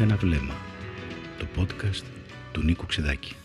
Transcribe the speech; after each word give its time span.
«Ένα 0.00 0.16
βλέμμα», 0.16 0.54
το 1.38 1.46
podcast 1.56 2.04
του 2.52 2.62
Νίκου 2.62 2.86
Ξεδάκη. 2.86 3.36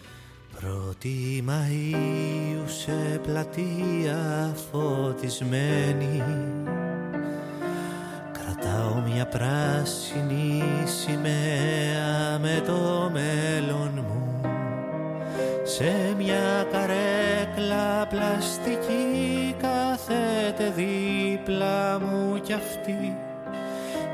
Πρώτη 0.60 1.44
Μαΐου 1.48 2.64
σε 2.66 3.20
πλατεία 3.24 4.54
φωτισμένη. 4.72 6.24
Κρατάω 8.32 9.02
μια 9.08 9.26
πράσινη 9.26 10.64
σημαία 10.86 12.40
με 12.40 12.64
το 12.66 13.10
μέλλον 13.14 13.92
μου. 13.96 14.42
Σε 15.64 16.16
μια 16.18 16.68
καρέκλα 16.72 18.08
πλαστική 18.08 19.56
κάθεται 19.58 20.74
δίπλα 20.76 22.00
μου 22.00 22.42
κι 22.42 22.54
αυτή 22.54 23.21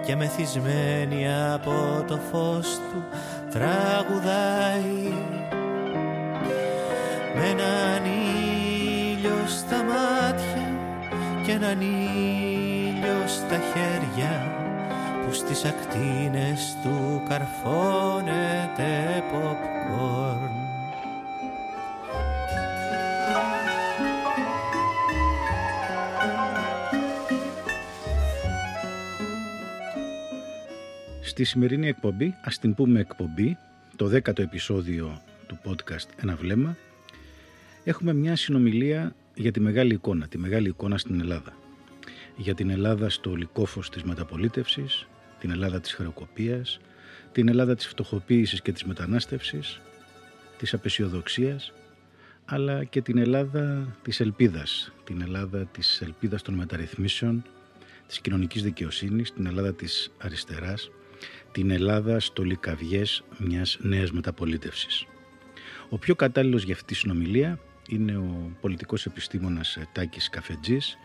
και 0.07 0.15
μεθυσμένη 0.15 1.27
από 1.53 2.03
το 2.07 2.19
φως 2.31 2.67
του 2.67 3.03
τραγουδάει 3.51 5.13
με 7.35 7.47
έναν 7.49 8.05
ήλιο 8.05 9.47
στα 9.47 9.83
μάτια 9.83 10.71
και 11.45 11.51
έναν 11.51 11.81
ήλιο 11.81 13.27
στα 13.27 13.59
χέρια 13.73 14.47
που 15.25 15.33
στις 15.33 15.65
ακτίνες 15.65 16.75
του 16.83 17.23
καρφώνεται 17.29 19.23
popcorn. 19.31 20.56
Στη 31.37 31.45
σημερινή 31.45 31.87
εκπομπή, 31.87 32.35
ας 32.41 32.59
την 32.59 32.73
πούμε 32.73 32.99
εκπομπή, 32.99 33.57
το 33.95 34.07
δέκατο 34.07 34.41
επεισόδιο 34.41 35.21
του 35.47 35.59
podcast 35.65 36.07
«Ένα 36.15 36.35
βλέμμα», 36.35 36.77
έχουμε 37.83 38.13
μια 38.13 38.35
συνομιλία 38.35 39.15
για 39.35 39.51
τη 39.51 39.59
μεγάλη 39.59 39.93
εικόνα, 39.93 40.27
τη 40.27 40.37
μεγάλη 40.37 40.67
εικόνα 40.67 40.97
στην 40.97 41.19
Ελλάδα. 41.19 41.53
Για 42.37 42.55
την 42.55 42.69
Ελλάδα 42.69 43.09
στο 43.09 43.35
λικόφος 43.35 43.89
της 43.89 44.03
μεταπολίτευσης, 44.03 45.07
την 45.39 45.51
Ελλάδα 45.51 45.79
της 45.79 45.93
χρεοκοπίας, 45.93 46.79
την 47.31 47.47
Ελλάδα 47.47 47.75
της 47.75 47.87
φτωχοποίησης 47.87 48.61
και 48.61 48.71
της 48.71 48.83
μετανάστευσης, 48.83 49.79
της 50.57 50.73
απεσιοδοξίας, 50.73 51.73
αλλά 52.45 52.83
και 52.83 53.01
την 53.01 53.17
Ελλάδα 53.17 53.95
της 54.01 54.19
ελπίδας, 54.19 54.91
την 55.03 55.21
Ελλάδα 55.21 55.65
της 55.65 56.01
ελπίδας 56.01 56.41
των 56.41 56.53
μεταρρυθμίσεων, 56.53 57.43
της 58.07 58.19
κοινωνικής 58.19 58.63
δικαιοσύνης, 58.63 59.33
την 59.33 59.45
Ελλάδα 59.45 59.73
της 59.73 60.11
αριστεράς, 60.17 60.89
την 61.51 61.71
Ελλάδα 61.71 62.19
στο 62.19 62.43
λικαβιές 62.43 63.23
μιας 63.37 63.77
νέας 63.81 64.11
μεταπολίτευσης. 64.11 65.05
Ο 65.89 65.97
πιο 65.97 66.15
κατάλληλος 66.15 66.63
για 66.63 66.73
αυτή 66.73 66.85
τη 66.85 66.95
συνομιλία 66.95 67.59
είναι 67.89 68.17
ο 68.17 68.51
πολιτικός 68.61 69.05
επιστήμονας 69.05 69.77
Τάκης 69.91 70.29
Καφετζής, 70.29 70.97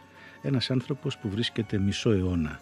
ένας 0.42 0.70
άνθρωπος 0.70 1.18
που 1.18 1.28
βρίσκεται 1.28 1.78
μισό 1.78 2.10
αιώνα 2.10 2.60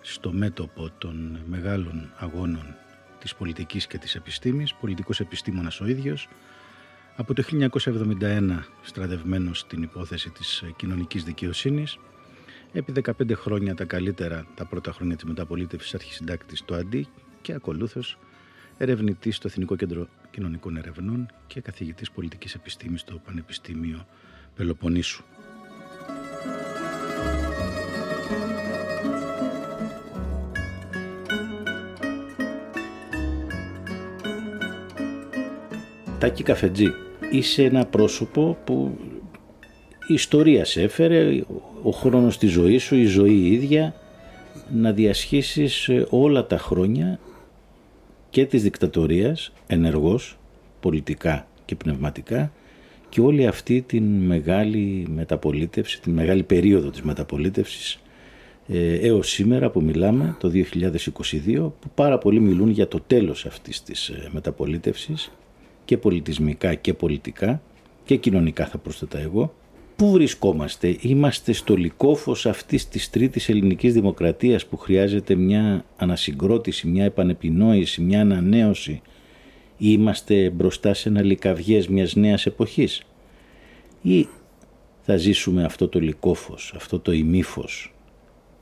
στο 0.00 0.32
μέτωπο 0.32 0.90
των 0.98 1.40
μεγάλων 1.46 2.12
αγώνων 2.18 2.74
της 3.18 3.34
πολιτικής 3.34 3.86
και 3.86 3.98
της 3.98 4.14
επιστήμης, 4.14 4.74
πολιτικός 4.74 5.20
επιστήμονας 5.20 5.80
ο 5.80 5.86
ίδιος, 5.86 6.28
από 7.16 7.34
το 7.34 7.42
1971 7.42 8.66
στρατευμένος 8.82 9.58
στην 9.58 9.82
υπόθεση 9.82 10.30
της 10.30 10.64
κοινωνικής 10.76 11.24
δικαιοσύνης, 11.24 11.98
Επί 12.74 12.92
15 13.04 13.32
χρόνια 13.34 13.74
τα 13.74 13.84
καλύτερα 13.84 14.46
τα 14.54 14.64
πρώτα 14.64 14.92
χρόνια 14.92 15.14
της 15.14 15.24
μεταπολίτευσης 15.24 15.94
αρχισυντάκτης 15.94 16.58
στο 16.58 16.74
ΑΝΤΙ 16.74 17.06
και 17.42 17.52
ακολούθως 17.52 18.18
ερευνητής 18.78 19.36
στο 19.36 19.48
Εθνικό 19.48 19.76
Κέντρο 19.76 20.08
Κοινωνικών 20.30 20.76
Ερευνών 20.76 21.30
και 21.46 21.60
καθηγητής 21.60 22.10
πολιτικής 22.10 22.54
επιστήμης 22.54 23.00
στο 23.00 23.20
Πανεπιστήμιο 23.24 24.06
Πελοποννήσου. 24.54 25.24
Τάκη 36.18 36.42
Καφετζή, 36.42 36.92
είσαι 37.30 37.64
ένα 37.64 37.86
πρόσωπο 37.86 38.58
που 38.64 38.98
η 40.06 40.14
ιστορία 40.14 40.64
σε 40.64 40.82
έφερε, 40.82 41.42
ο 41.82 41.90
χρόνος 41.90 42.38
της 42.38 42.50
ζωής 42.50 42.82
σου, 42.82 42.96
η 42.96 43.04
ζωή 43.04 43.46
ίδια, 43.46 43.94
να 44.74 44.92
διασχίσεις 44.92 45.88
ε, 45.88 46.06
όλα 46.10 46.46
τα 46.46 46.58
χρόνια 46.58 47.18
και 48.30 48.46
της 48.46 48.62
δικτατορίας, 48.62 49.52
ενεργός, 49.66 50.38
πολιτικά 50.80 51.46
και 51.64 51.74
πνευματικά 51.74 52.52
και 53.08 53.20
όλη 53.20 53.46
αυτή 53.46 53.82
την 53.82 54.04
μεγάλη 54.04 55.06
μεταπολίτευση, 55.14 56.00
την 56.00 56.12
μεγάλη 56.12 56.42
περίοδο 56.42 56.90
της 56.90 57.02
μεταπολίτευσης 57.02 58.00
ε, 58.68 58.94
έως 58.94 59.30
σήμερα 59.30 59.70
που 59.70 59.82
μιλάμε, 59.82 60.36
το 60.40 60.50
2022, 60.54 61.54
που 61.54 61.90
πάρα 61.94 62.18
πολλοί 62.18 62.40
μιλούν 62.40 62.70
για 62.70 62.88
το 62.88 63.00
τέλος 63.06 63.46
αυτής 63.46 63.82
της 63.82 64.08
ε, 64.08 64.28
μεταπολίτευσης 64.30 65.32
και 65.84 65.96
πολιτισμικά 65.96 66.74
και 66.74 66.94
πολιτικά 66.94 67.62
και 68.04 68.16
κοινωνικά 68.16 68.66
θα 68.66 68.78
προσθέτα 68.78 69.18
εγώ 69.18 69.54
Πού 70.02 70.10
βρισκόμαστε, 70.10 70.96
είμαστε 71.00 71.52
στο 71.52 71.76
λικόφος 71.76 72.46
αυτής 72.46 72.88
της 72.88 73.10
τρίτης 73.10 73.48
ελληνικής 73.48 73.92
δημοκρατίας 73.92 74.66
που 74.66 74.76
χρειάζεται 74.76 75.34
μια 75.34 75.84
ανασυγκρότηση, 75.96 76.86
μια 76.88 77.04
επανεπινόηση, 77.04 78.00
μια 78.00 78.20
ανανέωση; 78.20 79.02
Ή 79.76 79.86
είμαστε 79.88 80.50
μπροστά 80.50 80.94
σε 80.94 81.08
ένα 81.08 81.22
λικαβιές 81.22 81.88
μιας 81.88 82.14
νέας 82.14 82.46
εποχής; 82.46 83.02
Ή 84.02 84.28
θα 85.00 85.16
ζήσουμε 85.16 85.64
αυτό 85.64 85.88
το 85.88 86.00
λικόφος, 86.00 86.72
αυτό 86.76 87.00
το 87.00 87.12
ημίφος 87.12 87.94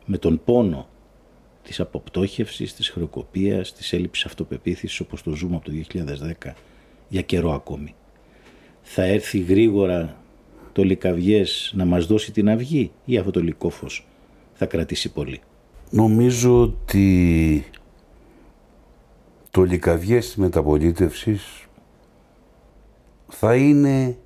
με 0.06 0.18
τον 0.18 0.40
πόνο 0.44 0.88
της 1.62 1.80
αποπτώχευσης, 1.80 2.74
της 2.74 2.88
χρεοκοπίας, 2.88 3.72
της 3.72 3.92
έλλειψης 3.92 4.24
αυτοπεποίθησης 4.24 5.00
όπως 5.00 5.22
το 5.22 5.34
ζούμε 5.34 5.56
από 5.56 5.64
το 5.64 5.72
2010 5.72 6.54
για 7.08 7.22
καιρό 7.22 7.52
ακόμη; 7.52 7.94
Θα 8.82 9.02
έρθει 9.02 9.38
γρήγορα 9.38 10.14
το 10.72 10.82
Λικαβιές 10.82 11.72
να 11.76 11.84
μας 11.84 12.06
δώσει 12.06 12.32
την 12.32 12.48
αυγή 12.48 12.90
ή 13.04 13.18
αυτό 13.18 13.30
το 13.30 13.40
λικόφος 13.40 14.06
θα 14.52 14.66
κρατήσει 14.66 15.12
πολύ; 15.12 15.40
Νομίζω 15.90 16.60
ότι 16.60 17.64
το 19.50 19.62
Λικαβιές 19.62 20.26
της 20.26 20.36
μεταπολίτευσης 20.36 21.66
θα 23.28 23.56
είναι 23.56 24.16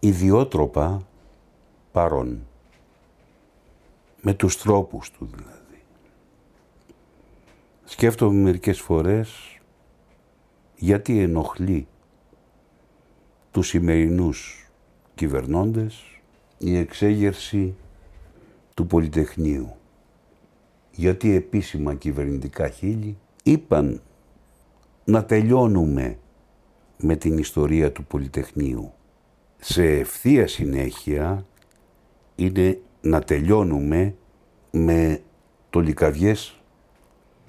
ιδιότροπα 0.00 1.06
παρόν. 1.92 2.46
Με 4.22 4.34
τους 4.34 4.56
τρόπους 4.56 5.10
του 5.10 5.28
δηλαδή. 5.34 5.82
Σκέφτομαι 7.84 8.40
μερικές 8.40 8.80
φορές 8.80 9.58
γιατί 10.76 11.18
ενοχλεί 11.18 11.86
τους 13.50 13.68
σημερινούς 13.68 14.57
κυβερνώντες 15.18 16.20
η 16.58 16.76
εξέγερση 16.76 17.74
του 18.74 18.86
Πολυτεχνείου. 18.86 19.76
Γιατί 20.90 21.34
επίσημα 21.34 21.94
κυβερνητικά 21.94 22.68
χείλη 22.68 23.16
είπαν 23.42 24.02
να 25.04 25.24
τελειώνουμε 25.24 26.18
με 26.96 27.16
την 27.16 27.38
ιστορία 27.38 27.92
του 27.92 28.04
Πολυτεχνείου. 28.04 28.92
Σε 29.56 29.84
ευθεία 29.84 30.46
συνέχεια 30.46 31.46
είναι 32.34 32.80
να 33.00 33.20
τελειώνουμε 33.20 34.14
με 34.70 35.22
το 35.70 35.80
λικαβιές 35.80 36.60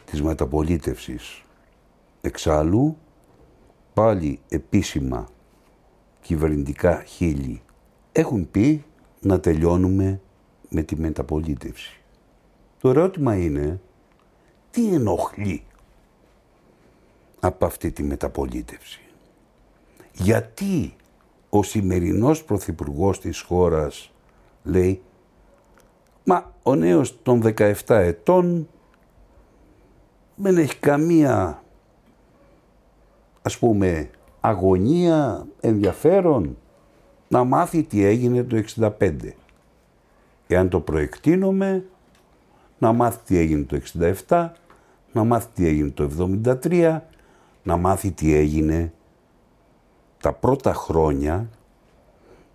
της 0.05 0.21
μεταπολίτευσης. 0.21 1.43
Εξάλλου, 2.21 2.97
πάλι 3.93 4.39
επίσημα 4.49 5.29
κυβερνητικά 6.21 7.03
χείλη 7.03 7.61
έχουν 8.19 8.51
πει 8.51 8.83
να 9.19 9.39
τελειώνουμε 9.39 10.21
με 10.69 10.81
τη 10.81 10.95
μεταπολίτευση. 10.95 12.01
Το 12.81 12.89
ερώτημα 12.89 13.35
είναι 13.35 13.79
τι 14.71 14.93
ενοχλεί 14.93 15.63
από 17.39 17.65
αυτή 17.65 17.91
τη 17.91 18.03
μεταπολίτευση; 18.03 19.01
Γιατί 20.13 20.95
ο 21.49 21.63
σημερινός 21.63 22.43
πρωθυπουργός 22.43 23.19
της 23.19 23.41
χώρας 23.41 24.11
λέει 24.63 25.01
«Μα 26.23 26.53
ο 26.63 26.75
νέος 26.75 27.21
των 27.23 27.41
17 27.43 27.73
ετών 27.87 28.67
δεν 30.35 30.57
έχει 30.57 30.77
καμία 30.77 31.63
ας 33.41 33.57
πούμε 33.57 34.09
αγωνία, 34.39 35.47
ενδιαφέρον 35.59 36.57
να 37.29 37.43
μάθει 37.43 37.83
τι 37.83 38.03
έγινε 38.03 38.43
το 38.43 38.63
65. 38.99 39.11
Εάν 40.47 40.69
το 40.69 40.79
προεκτείνουμε, 40.79 41.85
να 42.77 42.93
μάθει 42.93 43.19
τι 43.25 43.37
έγινε 43.37 43.63
το 43.63 43.81
67, 44.27 44.49
να 45.11 45.23
μάθει 45.23 45.47
τι 45.53 45.67
έγινε 45.67 45.89
το 45.89 46.33
73, 46.61 46.99
να 47.63 47.77
μάθει 47.77 48.11
τι 48.11 48.33
έγινε 48.33 48.93
τα 50.21 50.33
πρώτα 50.33 50.73
χρόνια 50.73 51.49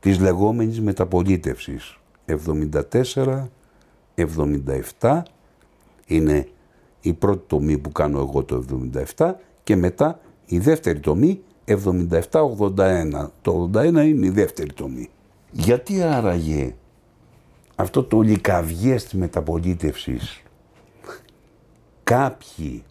της 0.01 0.21
λεγόμενης 0.21 0.81
μεταπολίτευσης. 0.81 1.99
74, 2.27 3.49
77 5.01 5.23
είναι 6.07 6.49
η 7.01 7.13
πρώτη 7.13 7.45
τομή 7.47 7.79
που 7.79 7.93
κάνω 7.93 8.19
εγώ 8.19 8.45
το 8.45 8.65
77 9.17 9.33
και 9.63 9.77
μετά 9.77 10.21
η 10.47 10.59
δεύτερη 10.59 11.01
τομή 11.01 11.43
77-81. 11.67 13.29
Το 13.43 13.71
81 13.75 13.85
είναι 13.85 14.27
η 14.27 14.31
δεύτερη 14.31 14.73
τομή. 14.73 15.09
Γιατί 15.51 16.03
άραγε 16.03 16.75
αυτό 17.75 18.05
το 18.05 18.21
λικαβιές 18.21 19.05
της 19.05 19.13
μεταπολίτευσης; 19.13 20.43
Κάποιοι 22.05 22.85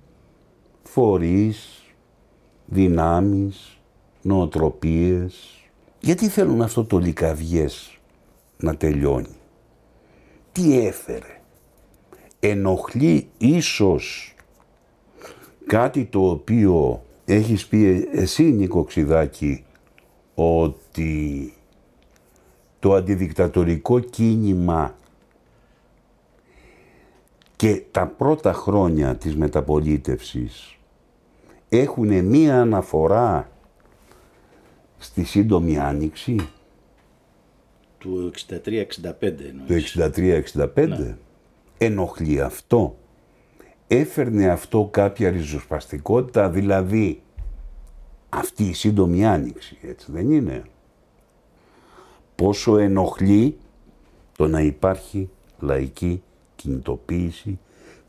φορείς, 0.83 1.83
δυνάμεις, 2.65 3.77
νοοτροπίες, 4.21 5.63
γιατί 5.99 6.27
θέλουν 6.27 6.61
αυτό 6.61 6.85
το 6.85 6.97
λικαβιές 6.97 7.99
να 8.57 8.75
τελειώνει; 8.75 9.37
Τι 10.51 10.85
έφερε; 10.85 11.41
Ενοχλεί 12.39 13.29
ίσως 13.37 14.35
κάτι 15.65 16.05
το 16.05 16.29
οποίο 16.29 17.03
έχεις 17.25 17.67
πει 17.67 18.09
εσύ 18.11 18.43
Νίκο 18.43 18.83
Ξιδάκη 18.83 19.65
ότι 20.35 21.53
το 22.79 22.93
αντιδικτατορικό 22.93 23.99
κίνημα 23.99 24.95
και 27.55 27.83
τα 27.91 28.07
πρώτα 28.07 28.53
χρόνια 28.53 29.15
της 29.15 29.35
μεταπολίτευσης 29.35 30.77
έχουν 31.69 32.25
μία 32.25 32.61
αναφορά 32.61 33.51
στη 34.97 35.23
σύντομη 35.23 35.77
άνοιξη; 35.77 36.35
Του 37.97 38.31
63-65 38.49 38.53
Του 39.67 39.81
63-65. 40.55 40.87
Ναι. 40.87 41.17
Ενοχλεί 41.77 42.41
αυτό; 42.41 42.97
Έφερνε 43.95 44.49
αυτό 44.49 44.87
κάποια 44.91 45.29
ριζοσπαστικότητα, 45.29 46.49
δηλαδή 46.49 47.21
αυτή 48.29 48.63
η 48.63 48.73
σύντομη 48.73 49.25
άνοιξη, 49.25 49.77
έτσι 49.81 50.11
δεν 50.11 50.31
είναι; 50.31 50.63
Πόσο 52.35 52.77
ενοχλεί 52.77 53.57
το 54.37 54.47
να 54.47 54.61
υπάρχει 54.61 55.29
λαϊκή 55.59 56.23
κινητοποίηση 56.55 57.59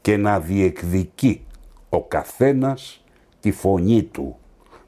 και 0.01 0.17
να 0.17 0.41
διεκδικεί 0.41 1.47
ο 1.89 2.05
καθένας 2.05 3.05
τη 3.41 3.53
φωνή 3.53 4.03
του 4.03 4.37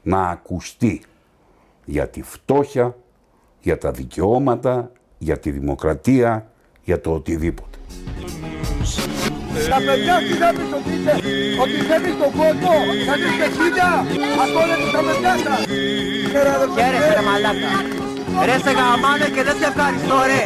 να 0.03 0.29
ακουστεί 0.29 1.01
για 1.85 2.09
τη 2.09 2.21
φτώχεια, 2.21 2.97
για 3.61 3.77
τα 3.77 3.91
δικαιώματα, 3.91 4.91
για 5.17 5.39
τη 5.39 5.51
δημοκρατία, 5.51 6.51
για 6.83 7.01
το 7.01 7.13
οτιδήποτε. 7.13 7.77
Τα 9.73 9.79
παιδιά 9.87 10.15
τι 10.27 10.33
θα 10.41 10.49
πεις 10.55 10.69
ότι 10.77 10.91
είσαι, 10.95 11.13
ότι 11.63 11.77
θέλεις 11.89 12.13
τον 12.21 12.31
κόσμο, 12.39 12.71
ότι 12.91 13.03
θα 13.09 13.15
πεις 13.21 13.33
πεσίδια, 13.39 13.89
αυτό 14.43 14.59
λέτε 14.69 14.87
τα 14.95 15.01
παιδιά 15.07 15.33
σας. 15.43 15.61
Χαίρεσαι 16.75 17.11
ρε 17.17 17.23
μαλάκα. 17.27 17.71
Ρε 18.47 18.55
σε 18.63 18.71
γαμάνε 18.77 19.27
και 19.35 19.43
δεν 19.47 19.55
σε 19.59 19.65
ευχαριστώ 19.71 20.17
ρε. 20.31 20.43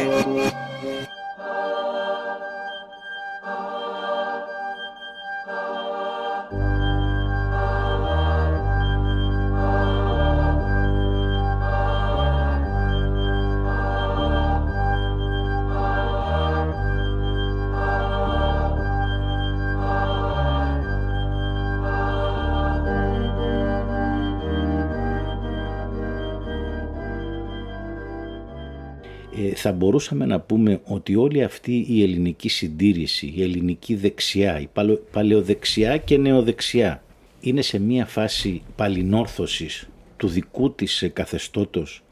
Θα 29.62 29.72
μπορούσαμε 29.72 30.26
να 30.26 30.40
πούμε 30.40 30.80
ότι 30.84 31.16
όλη 31.16 31.42
αυτή 31.42 31.86
η 31.88 32.02
ελληνική 32.02 32.48
συντήρηση, 32.48 33.32
η 33.36 33.42
ελληνική 33.42 33.94
δεξιά, 33.94 34.60
η 34.60 34.68
παλαιοδεξιά 35.10 35.96
και 35.96 36.16
νεοδεξιά 36.18 37.02
είναι 37.40 37.62
σε 37.62 37.78
μία 37.78 38.06
φάση 38.06 38.62
παλινόρθωσης 38.76 39.88
του 40.16 40.28
δικού 40.28 40.72
της 40.72 41.10
καθεστώτος 41.12 42.02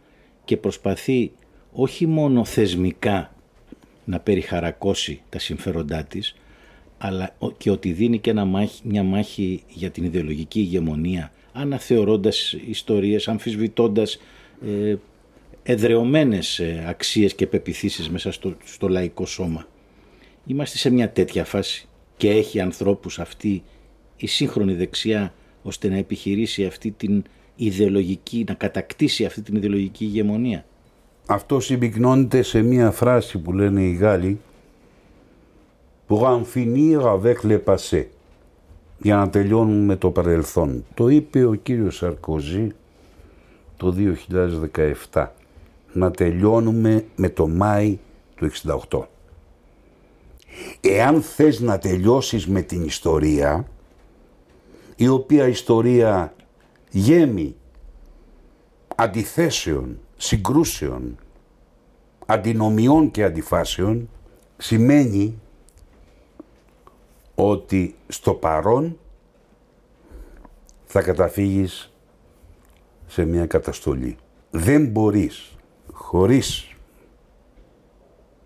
και 0.45 0.57
προσπαθεί 0.57 1.33
όχι 1.73 2.07
μόνο 2.07 2.45
θεσμικά 2.45 3.35
να 4.05 4.21
περιχαρακώσει 4.21 5.23
τα 5.29 5.39
συμφέροντά 5.39 6.05
της, 6.05 6.35
αλλά 6.99 7.35
και 7.57 7.71
ότι 7.71 7.93
δίνει 7.93 8.19
και 8.19 8.31
ένα 8.31 8.45
μάχη, 8.45 8.81
μια 8.85 9.03
μάχη 9.03 9.63
για 9.69 9.91
την 9.91 10.05
ιδεολογική 10.05 10.61
ηγεμονία, 10.61 11.33
αναθεωρώντας 11.53 12.53
ιστορίες, 12.67 13.29
αμφισβητώντας 13.29 14.21
ε, 14.67 14.97
εδρεωμένες 15.63 16.59
ε, 16.59 16.85
αξίες 16.89 17.35
και 17.35 17.47
πεπιθήσεις 17.47 18.11
μέσα 18.11 18.33
στο, 18.33 18.57
στο 18.65 18.89
λαϊκό 18.89 19.27
σώμα. 19.27 19.67
Είμαστε 20.47 20.79
σε 20.79 20.91
μια 20.91 21.11
τέτοια 21.11 21.45
φάση 21.45 21.89
και 22.17 22.31
έχει 22.31 22.61
ανθρώπους 22.61 23.19
αυτή 23.19 23.63
η 24.17 24.27
σύγχρονη 24.27 24.75
δεξιά 24.75 25.33
ώστε 25.63 25.89
να 25.89 25.97
επιχειρήσει 25.97 26.65
αυτή 26.65 26.91
την 26.91 27.23
ιδεολογική, 27.57 28.45
να 28.49 28.55
κατακτήσει 28.55 29.25
αυτή 29.25 29.43
την 29.43 29.57
ιδεολογική 29.57 30.05
ηγεμονία. 30.05 30.65
Αυτό 31.27 31.61
συμπυκνώνεται 31.61 32.43
σε 32.43 32.63
μια 32.63 32.91
φράση 32.91 33.39
που 33.39 33.53
λένε 33.53 33.83
οι 33.83 33.93
Γάλλοι 33.93 34.41
«Pour 36.09 36.27
en 36.27 36.43
finir 36.55 36.99
avec 37.07 37.45
le 37.45 37.59
passé» 37.65 38.05
για 38.99 39.17
να 39.17 39.31
τελειώνουν 39.31 39.85
με 39.85 39.97
το 39.97 40.11
παρελθόν. 40.11 40.85
Το 40.95 41.09
είπε 41.09 41.45
ο 41.45 41.55
κύριος 41.55 41.97
Σαρκοζή 41.97 42.69
το 43.77 43.95
2017 45.13 45.27
να 45.93 46.11
τελειώνουμε 46.11 47.05
με 47.17 47.29
το 47.29 47.49
Μάη 47.49 47.99
του 48.35 48.51
68. 48.89 49.03
Εάν 50.81 51.23
θες 51.23 51.61
να 51.61 51.79
τελειώσεις 51.79 52.47
με 52.47 52.63
την 52.63 52.85
ιστορία, 52.85 53.69
η 54.97 55.09
οποία 55.09 55.49
ιστορία 55.49 56.35
γέμει 56.91 57.57
αντιθέσεων, 58.97 59.99
συγκρούσεων, 60.17 61.19
αντινομιών 62.27 63.11
και 63.11 63.25
αντιφάσεων, 63.25 64.09
σημαίνει 64.57 65.39
ότι 67.35 67.95
στο 68.09 68.35
παρόν 68.35 68.99
θα 70.85 71.03
καταφύγεις 71.03 71.93
σε 73.07 73.25
μια 73.25 73.47
καταστολή. 73.47 74.17
Δεν 74.51 74.87
μπορείς 74.87 75.55
χωρίς 76.11 76.75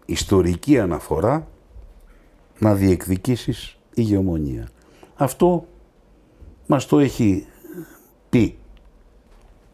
ιστορική 0.05 0.79
αναφορά 0.79 1.49
να 2.59 2.75
διεκδικήσεις 2.75 3.79
ηγεμονία. 3.95 4.69
Αυτό 5.15 5.67
μας 6.67 6.87
το 6.87 6.99
έχει 6.99 7.47
πει 8.29 8.59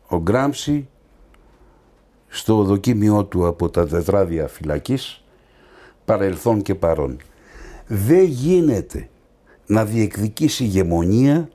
ο 0.09 0.16
Γκράμψη 0.18 0.88
στο 2.28 2.62
δοκίμιό 2.62 3.25
του 3.25 3.47
από 3.47 3.70
τα 3.70 3.87
τετράδια 3.87 4.49
φυλακής 4.49 5.25
παρελθόν 6.04 6.62
και 6.62 6.75
παρόν. 6.75 7.16
Δεν 7.87 8.25
γίνεται 8.25 9.09
να 9.66 9.85
διεκδικήσει 9.85 10.64
ηγεμονία 10.64 11.50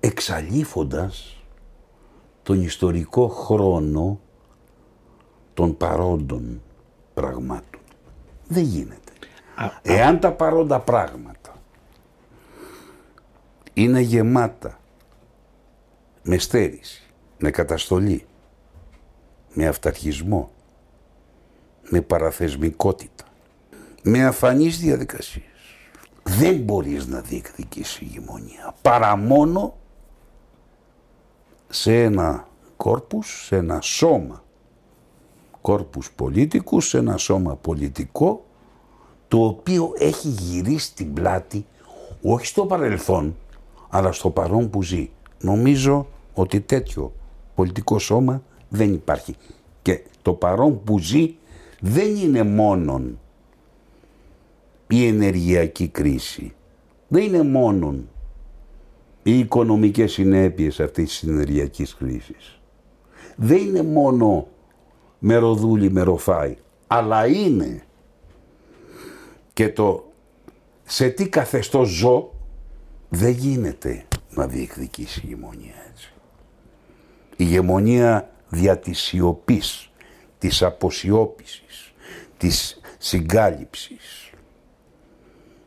εξαλείφοντας 0.00 1.42
τον 2.42 2.62
ιστορικό 2.62 3.28
χρόνο 3.28 4.20
των 5.54 5.76
παρόντων 5.76 6.62
πραγμάτων. 7.14 7.80
Δεν 8.48 8.62
γίνεται. 8.62 9.12
Εάν 9.82 10.20
τα 10.20 10.32
παρόντα 10.32 10.80
πράγματα 10.80 11.56
είναι 13.74 14.00
γεμάτα 14.00 14.78
με 16.22 16.38
στέρηση, 16.38 17.02
με 17.38 17.50
καταστολή, 17.50 18.26
με 19.52 19.66
αυταρχισμό, 19.66 20.50
με 21.88 22.00
παραθεσμικότητα, 22.00 23.24
με 24.02 24.24
αφανείς 24.24 24.78
διαδικασίες, 24.78 25.44
δεν 26.22 26.56
μπορείς 26.56 27.06
να 27.06 27.20
διεκδικήσεις 27.20 28.00
ηγεμονία 28.00 28.74
παρά 28.82 29.16
μόνο 29.16 29.76
σε 31.68 32.02
ένα 32.02 32.48
κόρπους, 32.76 33.44
σε 33.44 33.56
ένα 33.56 33.80
σώμα 33.80 34.41
κόρπους 35.62 36.12
πολίτικους, 36.12 36.88
σε 36.88 36.98
ένα 36.98 37.16
σώμα 37.16 37.56
πολιτικό 37.56 38.44
το 39.28 39.44
οποίο 39.44 39.92
έχει 39.98 40.28
γυρίσει 40.28 40.94
την 40.94 41.12
πλάτη 41.12 41.64
όχι 42.22 42.46
στο 42.46 42.66
παρελθόν, 42.66 43.36
αλλά 43.88 44.12
στο 44.12 44.30
παρόν 44.30 44.70
που 44.70 44.82
ζει. 44.82 45.10
Νομίζω 45.40 46.06
ότι 46.34 46.60
τέτοιο 46.60 47.12
πολιτικό 47.54 47.98
σώμα 47.98 48.42
δεν 48.68 48.92
υπάρχει. 48.92 49.34
Και 49.82 50.02
το 50.22 50.32
παρόν 50.32 50.84
που 50.84 50.98
ζει 50.98 51.34
δεν 51.80 52.16
είναι 52.16 52.42
μόνον 52.42 53.18
η 54.88 55.06
ενεργειακή 55.06 55.88
κρίση. 55.88 56.54
Δεν 57.08 57.22
είναι 57.22 57.42
μόνον 57.42 58.08
οι 59.22 59.38
οικονομικές 59.38 60.12
συνέπειες 60.12 60.80
αυτής 60.80 61.08
της 61.08 61.28
ενεργειακής 61.28 61.94
κρίσης. 61.94 62.60
Δεν 63.36 63.58
είναι 63.58 63.82
μόνο 63.82 64.46
μεροδούλη, 65.24 65.90
μεροφάι, 65.90 66.56
αλλά 66.86 67.26
είναι. 67.26 67.82
Και 69.52 69.68
το 69.68 70.12
σε 70.84 71.08
τι 71.08 71.28
καθεστώς 71.28 71.88
ζω 71.88 72.32
δεν 73.08 73.30
γίνεται 73.30 74.04
να 74.30 74.46
διεκδικήσει 74.46 75.20
η 75.20 75.22
ηγεμονία 75.26 75.74
έτσι. 75.90 76.12
Η 77.30 77.34
ηγεμονία 77.36 78.30
δια 78.48 78.78
της 78.78 79.00
σιωπής, 79.00 79.90
της 80.38 80.62
αποσιώπησης, 80.62 81.94
της 82.36 82.80
συγκάλυψης, 82.98 84.30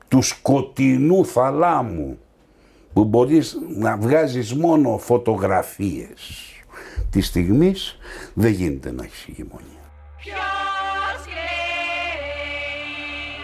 του 0.07 0.21
σκοτεινού 0.21 1.25
θαλάμου 1.25 2.19
που 2.93 3.03
μπορείς 3.03 3.57
να 3.77 3.97
βγάζεις 3.97 4.53
μόνο 4.53 4.97
φωτογραφίες 4.97 6.49
τη 7.15 7.21
στιγμής 7.21 7.97
δεν 8.33 8.51
γίνεται 8.51 8.91
να 8.91 9.03
έχεις 9.03 9.27
ηγεμονία. 9.27 9.83
Ποιος 10.21 11.19
κλαίει 11.31 12.75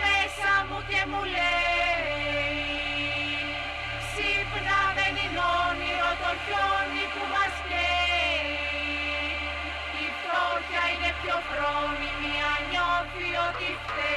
μέσα 0.03 0.51
μου 0.67 0.79
και 0.89 1.01
μου 1.11 1.21
λέει 1.35 2.11
Ξύπνα 4.03 4.79
δεν 4.97 5.13
είναι 5.21 5.43
όνειρο 5.65 6.11
το 6.23 6.31
χιόνι 6.43 7.05
που 7.13 7.23
μας 7.33 7.53
καίει 7.69 8.51
Η 10.03 10.05
φτώχεια 10.17 10.83
είναι 10.91 11.11
πιο 11.21 11.35
φρόνιμη 11.49 12.33
αν 12.51 12.61
νιώθει 12.69 13.29
ότι 13.47 13.67
φταίει 13.83 14.10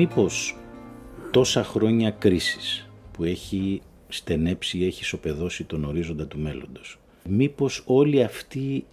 Μήπως 0.00 0.56
τόσα 1.30 1.64
χρόνια 1.64 2.10
κρίσης 2.10 2.88
που 3.12 3.24
έχει 3.24 3.80
στενέψει, 4.08 4.84
έχει 4.84 5.04
σοπεδώσει 5.04 5.64
τον 5.64 5.84
ορίζοντα 5.84 6.26
του 6.26 6.38
μέλλοντος. 6.38 6.98
Μήπως 7.28 7.82
όλη 7.86 8.22
αυτή, 8.22 8.84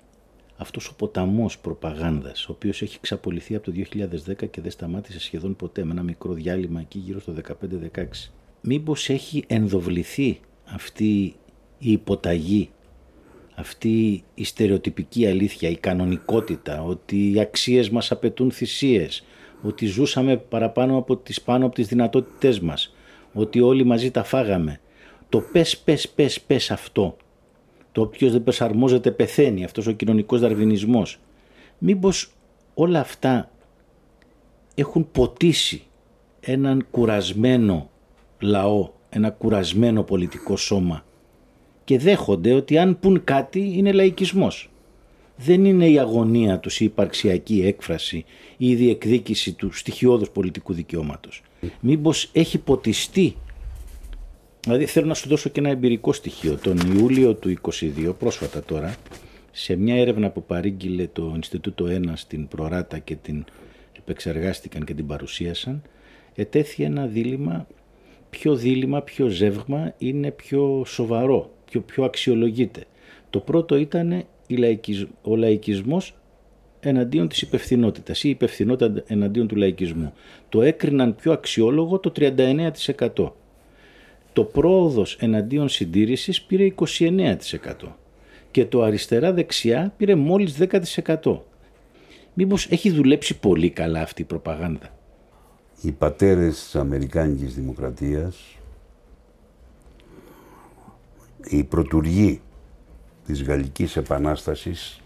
αυτός 0.58 0.88
ο 0.88 0.96
ποταμός 0.96 1.58
προπαγάνδας, 1.58 2.48
ο 2.48 2.52
οποίος 2.52 2.82
έχει 2.82 3.00
ξαπολυθεί 3.00 3.56
από 3.56 3.66
το 3.66 3.72
2010 3.72 4.48
και 4.48 4.62
δεν 4.62 4.72
σταμάτησε 4.72 5.20
σχεδόν 5.20 5.56
ποτέ 5.56 5.84
με 5.84 5.92
ένα 5.92 6.04
μικρό 6.04 6.34
διάλειμμα 6.34 6.80
εκεί 6.80 7.00
γύρω 7.00 7.20
στο 7.20 7.34
15-16. 7.34 8.32
Μήπως 8.62 9.10
έχει 9.10 9.44
ενδοβληθεί 9.48 10.40
αυτή 10.66 11.36
η 11.78 11.92
υποταγή 11.92 12.70
αυτή 13.56 14.24
η 14.34 14.44
στερεοτυπική 14.44 15.28
αλήθεια, 15.28 15.70
η 15.70 15.76
κανονικότητα, 15.76 16.84
ότι 16.84 17.32
οι 17.32 17.40
αξίες 17.40 17.90
μας 17.90 18.12
απαιτούν 18.12 18.52
θυσίες, 18.52 19.24
ότι 19.68 19.86
ζούσαμε 19.86 20.38
παραπάνω 20.38 20.98
από 20.98 21.18
τις, 21.18 21.42
πάνω 21.42 21.66
από 21.66 21.76
τις 21.76 21.88
δυνατότητές 21.88 22.60
μας, 22.60 22.96
ότι 23.34 23.62
όλοι 23.62 23.84
μαζί 23.84 24.12
τα 24.12 24.24
φάγαμε. 24.24 24.80
Το 25.30 25.40
πες, 25.40 25.78
πες, 25.78 26.10
πες, 26.10 26.42
πες 26.42 26.72
αυτό, 26.72 27.16
το 27.92 28.02
όποιος 28.02 28.32
δεν 28.32 28.44
προσαρμόζεται 28.44 29.12
πεθαίνει, 29.12 29.64
αυτός 29.64 29.88
ο 29.88 29.92
κοινωνικός 29.92 30.40
δαρβινισμός. 30.40 31.20
Μήπως 31.78 32.32
όλα 32.74 33.00
αυτά 33.00 33.52
έχουν 34.76 35.12
ποτίσει 35.12 35.84
έναν 36.40 36.86
κουρασμένο 36.92 37.90
λαό, 38.40 38.90
ένα 39.10 39.30
κουρασμένο 39.30 40.04
πολιτικό 40.04 40.58
σώμα 40.58 41.06
και 41.84 42.00
δέχονται 42.00 42.54
ότι 42.54 42.78
αν 42.78 43.00
πουν 43.00 43.24
κάτι 43.24 43.78
είναι 43.78 43.92
λαϊκισμός 43.92 44.70
δεν 45.38 45.66
είναι 45.66 45.88
η 45.88 46.00
αγωνία 46.00 46.60
τους 46.60 46.80
η 46.80 46.86
υπαρξιακή 46.86 47.62
έκφραση 47.66 48.26
ή 48.58 48.70
η 48.70 48.76
διεκδίκηση 48.76 49.54
του 49.54 49.72
στοιχειώδους 49.72 50.30
πολιτικού 50.30 50.74
δικαιώματος. 50.74 51.42
Μήπως 51.80 52.30
έχει 52.34 52.58
ποτιστεί 52.58 53.36
Δηλαδή 54.66 54.86
θέλω 54.86 55.08
να 55.08 55.14
σου 55.14 55.28
δώσω 55.28 55.50
και 55.50 55.60
ένα 55.60 55.70
εμπειρικό 55.70 56.14
στοιχείο. 56.14 56.58
Τον 56.58 56.78
Ιούλιο 56.78 57.34
του 57.34 57.54
22, 57.62 58.14
πρόσφατα 58.20 58.64
τώρα, 58.64 58.96
σε 59.52 59.76
μια 59.76 59.96
έρευνα 59.96 60.30
που 60.30 60.44
παρήγγειλε 60.44 61.08
το 61.08 61.32
Ινστιτούτο 61.36 61.86
1 61.90 62.12
στην 62.14 62.48
Προράτα 62.48 63.00
και 63.00 63.16
την 63.16 63.46
επεξεργάστηκαν 63.98 64.86
και 64.86 64.94
την 64.94 65.08
παρουσίασαν, 65.08 65.82
ετέθη 66.36 66.84
ένα 66.84 67.06
δίλημα, 67.06 67.68
ποιο 68.30 68.56
δίλημα, 68.56 69.02
ποιο 69.02 69.28
ζεύγμα 69.28 69.94
είναι 69.98 70.32
πιο 70.32 70.84
σοβαρό, 70.86 71.52
πιο, 71.66 71.82
πιο 71.82 72.04
αξιολογείται. 72.04 72.84
Το 73.30 73.40
πρώτο 73.40 73.76
ήταν 73.76 74.26
ο 75.22 75.36
λαϊκισμός 75.36 76.16
εναντίον 76.80 77.28
της 77.28 77.42
υπευθυνότητας 77.42 78.24
ή 78.24 78.28
η 78.28 78.30
υπευθυνότητα 78.30 79.04
εναντίον 79.08 79.48
του 79.48 79.56
λαϊκισμού. 79.56 80.14
Το 80.50 80.62
έκριναν 80.62 81.16
πιο 81.16 81.32
αξιόλογο 81.32 82.00
το 82.00 82.12
39%. 82.16 83.32
Το 84.34 84.44
πρόοδος 84.44 85.18
εναντίον 85.20 85.70
συντήρησης 85.70 86.42
πήρε 86.42 86.74
29% 86.76 87.96
και 88.52 88.66
το 88.66 88.82
αριστερά-δεξιά 88.82 89.94
πήρε 89.98 90.16
μόλις 90.16 90.58
10%. 91.24 91.38
Μήπως 92.34 92.68
έχει 92.70 92.92
δουλέψει 92.92 93.40
πολύ 93.40 93.70
καλά 93.70 94.02
αυτή 94.02 94.22
η 94.22 94.26
προπαγάνδα; 94.26 94.90
Οι 95.82 95.92
πατέρες 95.92 96.54
της 96.54 96.76
Αμερικάνικης 96.76 97.56
Δημοκρατίας, 97.56 98.58
οι 101.50 101.64
πρωτουργοί 101.64 102.42
της 103.26 103.44
Γαλλικής 103.44 103.96
Επανάστασης 103.96 105.02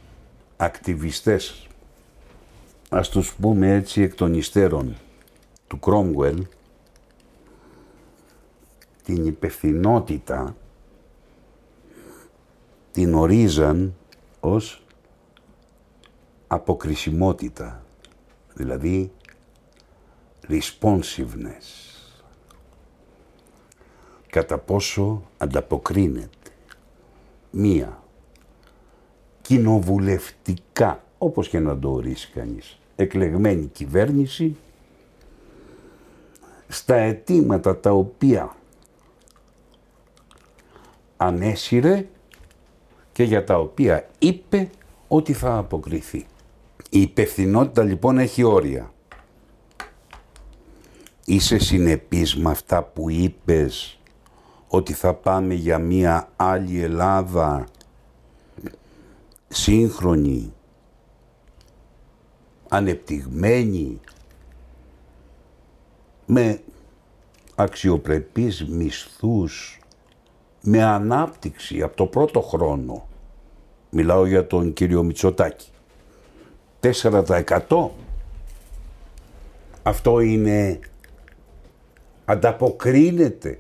ακτιβιστές 0.58 1.68
ας 2.90 3.10
τους 3.10 3.34
πούμε 3.34 3.74
έτσι 3.74 4.02
εκ 4.02 4.16
των 4.16 4.34
υστέρων 4.34 4.96
του 5.68 5.80
Κρόμουελ 5.80 6.46
την 9.04 9.26
υπευθυνότητα 9.26 10.56
την 12.92 13.14
ορίζαν 13.14 13.96
ως 14.40 14.84
αποκρισιμότητα 16.48 17.84
δηλαδή 18.54 19.12
responsiveness. 20.50 21.68
Κατά 24.30 24.58
πόσο 24.58 25.24
ανταποκρίνεται 25.38 26.50
μία 27.52 28.04
κοινοβουλευτικά, 29.50 31.04
όπως 31.18 31.50
και 31.50 31.60
να 31.60 31.80
το 31.80 31.92
ορίσει 31.92 32.32
κανείς, 32.34 32.80
εκλεγμένη 32.96 33.66
κυβέρνηση 33.66 34.56
στα 36.68 36.96
αιτήματα 36.96 37.80
τα 37.80 37.92
οποία 37.92 38.56
ανέσυρε 41.18 42.08
και 43.12 43.24
για 43.24 43.44
τα 43.44 43.60
οποία 43.60 44.10
είπε 44.20 44.70
ότι 45.08 45.34
θα 45.34 45.58
αποκριθεί. 45.58 46.26
Η 46.90 47.02
υπευθυνότητα 47.02 47.84
λοιπόν 47.84 48.18
έχει 48.18 48.44
όρια. 48.44 48.94
Είσαι 51.26 51.58
συνεπής 51.58 52.36
με 52.36 52.50
αυτά 52.50 52.84
που 52.84 53.10
είπες 53.10 54.00
ότι 54.68 54.94
θα 54.94 55.14
πάμε 55.14 55.54
για 55.54 55.78
μία 55.78 56.30
άλλη 56.36 56.82
Ελλάδα; 56.82 57.66
Σύγχρονη, 59.50 60.54
ανεπτυγμένη, 62.70 64.00
με 66.26 66.62
αξιοπρεπείς 67.56 68.66
μισθούς, 68.66 69.80
με 70.62 70.84
ανάπτυξη 70.84 71.82
από 71.82 71.96
το 71.96 72.06
πρώτο 72.06 72.42
χρόνο. 72.42 73.08
Μιλάω 73.90 74.26
για 74.26 74.48
τον 74.48 74.74
κύριο 74.74 75.04
Μητσοτάκη. 75.04 75.70
4% 76.80 77.90
αυτό 79.84 80.20
είναι 80.20 80.80
ανταποκρίνεται 82.26 83.60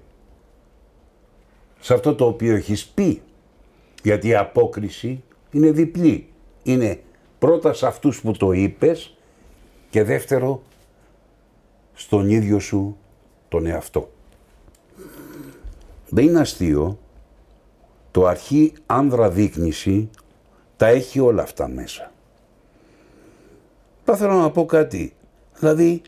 σε 1.79 1.93
αυτό 1.93 2.15
το 2.15 2.25
οποίο 2.25 2.55
έχεις 2.55 2.85
πει. 2.85 3.21
Γιατί 4.03 4.27
η 4.27 4.35
απόκριση 4.35 5.23
είναι 5.51 5.71
διπλή. 5.71 6.27
Είναι 6.63 7.01
πρώτα 7.39 7.73
σε 7.73 7.87
αυτούς 7.87 8.21
που 8.21 8.31
το 8.31 8.51
είπες 8.51 9.17
και 9.89 10.03
δεύτερο 10.03 10.61
στον 11.93 12.29
ίδιο 12.29 12.59
σου 12.59 12.97
τον 13.49 13.65
εαυτό. 13.65 14.11
Δεν 16.09 16.25
είναι 16.25 16.39
αστείο. 16.39 16.99
Το 18.11 18.25
αρχή 18.25 18.73
άνδρα 18.85 19.29
δείκνηση 19.29 20.09
τα 20.77 20.87
έχει 20.87 21.19
όλα 21.19 21.41
αυτά 21.41 21.67
μέσα. 21.67 22.11
Θα 24.03 24.15
θέλω 24.15 24.33
να 24.33 24.51
πω 24.51 24.65
κάτι. 24.65 25.13
Δηλαδή, 25.59 26.01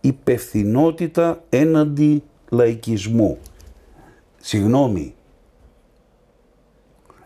υπευθυνότητα 0.00 1.44
έναντι 1.48 2.22
λαϊκισμού. 2.48 3.38
Συγγνώμη, 4.40 5.14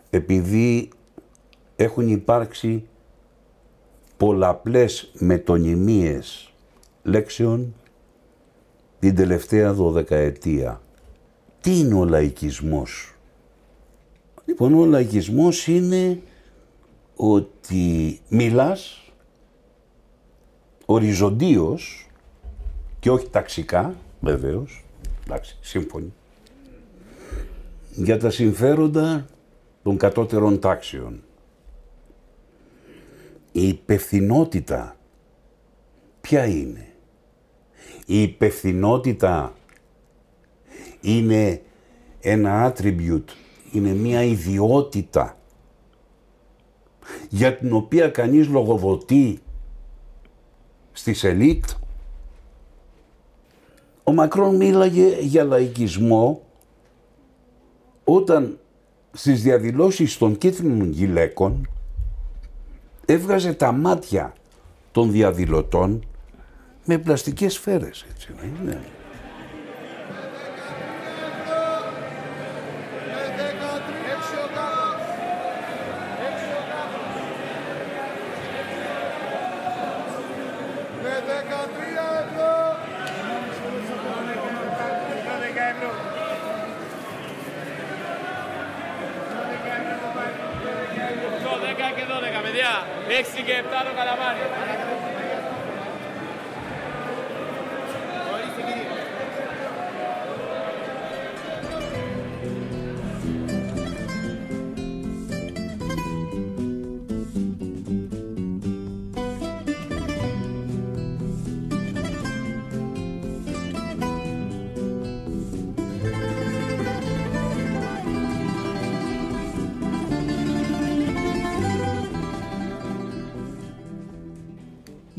επειδή 0.09 0.89
έχουν 1.75 2.07
υπάρξει 2.07 2.87
πολλαπλές 4.17 5.11
μετωνυμίες 5.13 6.53
λέξεων 7.03 7.73
την 8.99 9.15
τελευταία 9.15 9.73
δωδεκαετία. 9.73 10.81
Τι 11.61 11.79
είναι 11.79 11.93
ο 11.93 12.05
λαϊκισμός; 12.05 13.13
Λοιπόν, 14.45 14.73
ο 14.73 14.85
λαϊκισμός 14.85 15.67
είναι 15.67 16.21
ότι 17.15 18.19
μιλάς 18.29 19.11
οριζοντίως 20.85 22.07
και 22.99 23.11
όχι 23.11 23.29
ταξικά, 23.29 23.95
βεβαίως, 24.19 24.85
εντάξει, 25.25 25.57
σύμφωνοι, 25.61 26.13
για 27.91 28.19
τα 28.19 28.29
συμφέροντα 28.29 29.25
των 29.83 29.97
κατώτερων 29.97 30.59
τάξεων. 30.59 31.23
Η 33.55 33.67
υπευθυνότητα 33.67 34.97
ποια 36.21 36.45
είναι; 36.45 36.87
Η 38.05 38.21
υπευθυνότητα 38.21 39.53
είναι 41.01 41.61
ένα 42.19 42.73
attribute, 42.73 43.29
είναι 43.71 43.93
μια 43.93 44.23
ιδιότητα 44.23 45.37
για 47.29 47.57
την 47.57 47.73
οποία 47.73 48.09
κανείς 48.09 48.47
λογοδοτεί 48.47 49.39
στις 50.91 51.23
ελίτ. 51.23 51.65
Ο 54.03 54.11
Μακρόν 54.11 54.55
μίλαγε 54.55 55.17
για 55.19 55.43
λαϊκισμό 55.43 56.41
όταν 58.03 58.59
στις 59.11 59.41
διαδηλώσεις 59.41 60.17
των 60.17 60.37
κίτρινων 60.37 60.91
γυλαίκων 60.91 61.67
έβγαζε 63.05 63.53
τα 63.53 63.71
μάτια 63.71 64.33
των 64.91 65.11
διαδηλωτών 65.11 66.05
με 66.85 66.97
πλαστικές 66.97 67.53
σφαίρες, 67.53 68.05
έτσι 68.13 68.29
δεν 68.63 68.77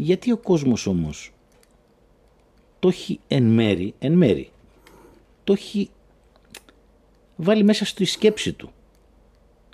Γιατί 0.04 0.32
ο 0.32 0.36
κόσμος 0.36 0.86
όμως 0.86 1.32
το 2.78 2.88
έχει 2.88 3.20
εν 3.28 3.42
μέρη, 3.42 3.94
εν 3.98 4.12
μέρη, 4.12 4.50
το 5.44 5.52
έχει 5.52 5.90
βάλει 7.36 7.64
μέσα 7.64 7.84
στη 7.84 8.04
σκέψη 8.04 8.52
του. 8.52 8.70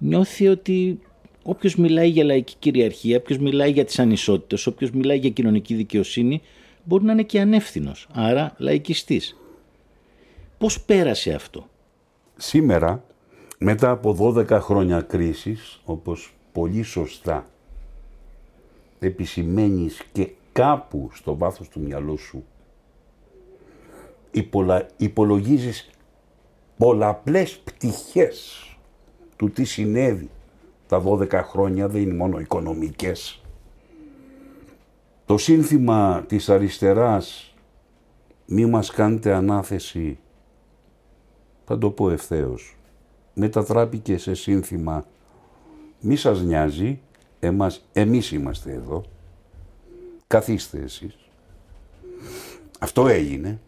Νιώθει 0.01 0.49
ότι 0.49 1.01
όποιος 1.43 1.77
μιλάει 1.77 2.09
για 2.09 2.25
λαϊκή 2.25 2.55
κυριαρχία, 2.59 3.17
όποιος 3.17 3.39
μιλάει 3.39 3.71
για 3.71 3.85
τις 3.85 3.99
ανισότητες, 3.99 4.67
όποιος 4.67 4.91
μιλάει 4.91 5.19
για 5.19 5.31
κοινωνική 5.31 5.75
δικαιοσύνη, 5.75 6.43
μπορεί 6.85 7.05
να 7.05 7.13
είναι 7.13 7.23
και 7.23 7.41
ανεύθυνος, 7.41 8.09
άρα 8.13 8.55
λαϊκιστής. 8.59 9.37
Πώς 10.59 10.81
πέρασε 10.81 11.33
αυτό; 11.33 11.69
Σήμερα, 12.37 13.05
μετά 13.59 13.91
από 13.91 14.13
12 14.13 14.61
χρόνια 14.61 15.01
κρίσης, 15.01 15.81
όπως 15.85 16.35
πολύ 16.53 16.83
σωστά 16.83 17.47
επισημαίνεις 19.01 20.03
και 20.13 20.31
κάπου 20.53 21.11
στο 21.13 21.37
βάθος 21.37 21.69
του 21.69 21.81
μυαλού 21.81 22.19
σου 22.19 22.45
υπολα... 24.31 24.87
υπολογίζεις 24.97 25.91
πολλαπλές 26.77 27.59
πτυχές 27.59 28.65
του 29.37 29.51
τι 29.51 29.65
συνέβη 29.65 30.31
τα 30.89 31.03
12 31.07 31.31
χρόνια, 31.33 31.89
δεν 31.89 32.03
είναι 32.03 32.15
μόνο 32.15 32.39
οικονομικές. 32.39 33.43
Το 35.27 35.39
σύνθημα 35.39 36.25
της 36.29 36.49
αριστεράς 36.49 37.55
«Μη 38.47 38.67
μας 38.67 38.91
κάνετε 38.91 39.33
ανάθεση», 39.33 40.19
θα 41.65 41.79
το 41.79 41.91
πω 41.91 42.11
ευθέως, 42.11 42.77
μετατράπηκε 43.35 44.19
σε 44.19 44.35
σύνθημα 44.35 45.05
«Μη 46.01 46.17
σας 46.17 46.43
νοιάζει, 46.43 47.01
εμάς, 47.41 47.85
εμείς 47.93 48.33
είμαστε 48.33 48.73
εδώ, 48.73 49.05
καθίστε 50.27 50.79
εσείς». 50.79 51.19
Αυτό 52.79 53.09
έγινε. 53.09 53.61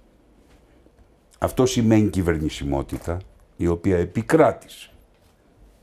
Αυτό 1.38 1.66
σημαίνει 1.66 2.08
κυβερνησιμότητα, 2.08 3.18
η 3.56 3.66
οποία 3.66 3.98
επικράτησε 3.98 4.90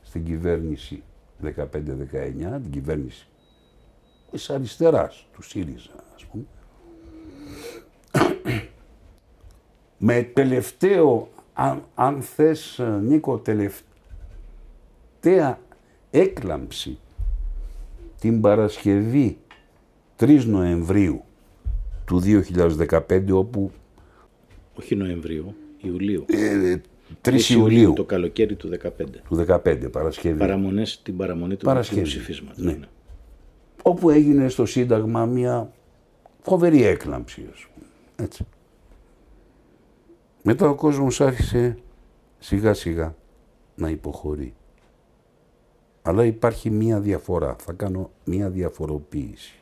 στην 0.02 0.24
κυβέρνηση 0.24 1.02
15-19, 1.42 2.60
την 2.62 2.70
κυβέρνηση 2.70 3.26
της 4.30 4.50
αριστεράς, 4.50 5.26
του 5.32 5.42
ΣΥΡΙΖΑ, 5.42 6.04
ας 6.14 6.24
πούμε. 6.24 6.44
Με 9.98 10.22
τελευταίο, 10.22 11.28
αν, 11.52 11.84
αν 11.94 12.22
θες, 12.22 12.80
Νίκο, 13.00 13.38
τελευταία 13.38 15.58
έκλαμψη 16.10 16.98
την 18.20 18.40
Παρασκευή 18.40 19.38
3 20.18 20.44
Νοεμβρίου 20.46 21.22
του 22.04 22.22
2015, 22.24 23.24
όπου 23.32 23.70
Όχι 24.74 24.96
Νοεμβρίου, 24.96 25.54
Ιουλίου. 25.82 26.24
ε, 26.28 26.76
3 27.22 27.30
3 27.34 27.48
Ιουλίου 27.50 27.92
Το 27.92 28.04
καλοκαίρι 28.04 28.54
του 28.54 28.68
2015. 28.68 29.22
του 29.28 29.44
2015, 29.48 29.88
Παρασκευή. 29.92 30.38
Παραμονές, 30.38 31.00
την 31.02 31.16
παραμονή 31.16 31.56
του 31.56 31.64
Παρασκευή, 31.64 32.02
ψηφίσματος. 32.02 32.64
ναι. 32.64 32.78
όπου 33.82 34.10
έγινε 34.10 34.48
στο 34.48 34.66
Σύνταγμα 34.66 35.26
μια 35.26 35.72
φοβερή 36.42 36.82
έκλαμψη, 36.84 37.48
ας 37.52 37.66
πούμε. 37.74 37.86
Έτσι. 38.16 38.46
Μετά 40.42 40.68
ο 40.68 40.74
κόσμος 40.74 41.20
άρχισε 41.20 41.76
σιγά 42.38 42.74
σιγά 42.74 43.14
να 43.74 43.88
υποχωρεί. 43.88 44.54
Αλλά 46.02 46.24
υπάρχει 46.24 46.70
μία 46.70 47.00
διαφορά. 47.00 47.56
Θα 47.58 47.72
κάνω 47.72 48.10
μία 48.24 48.48
διαφοροποίηση. 48.48 49.54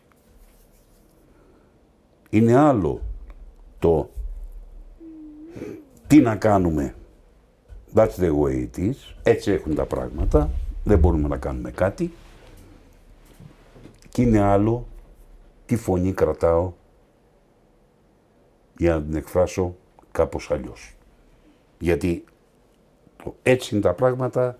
Είναι 2.31 2.57
άλλο 2.57 3.03
το 3.79 4.11
τι 6.07 6.21
να 6.21 6.37
κάνουμε. 6.37 6.95
That's 7.95 8.17
the 8.19 8.39
way 8.41 8.69
it 8.69 8.79
is. 8.79 9.15
Έτσι 9.23 9.51
έχουν 9.51 9.75
τα 9.75 9.87
πράγματα. 9.87 10.51
Δεν 10.85 10.99
μπορούμε 10.99 11.29
να 11.29 11.37
κάνουμε 11.37 11.71
κάτι. 11.71 12.13
Και 14.09 14.23
είναι 14.23 14.41
άλλο 14.41 14.87
τι 15.67 15.77
φωνή 15.77 16.13
κρατάω 16.13 16.73
για 18.77 18.95
να 18.95 19.03
την 19.03 19.17
εκφράσω 19.17 19.77
κάπως 20.13 20.51
αλλιώς. 20.51 20.97
Γιατί 21.79 22.25
το 23.17 23.35
έτσι 23.43 23.75
είναι 23.75 23.85
τα 23.85 23.95
πράγματα 23.95 24.59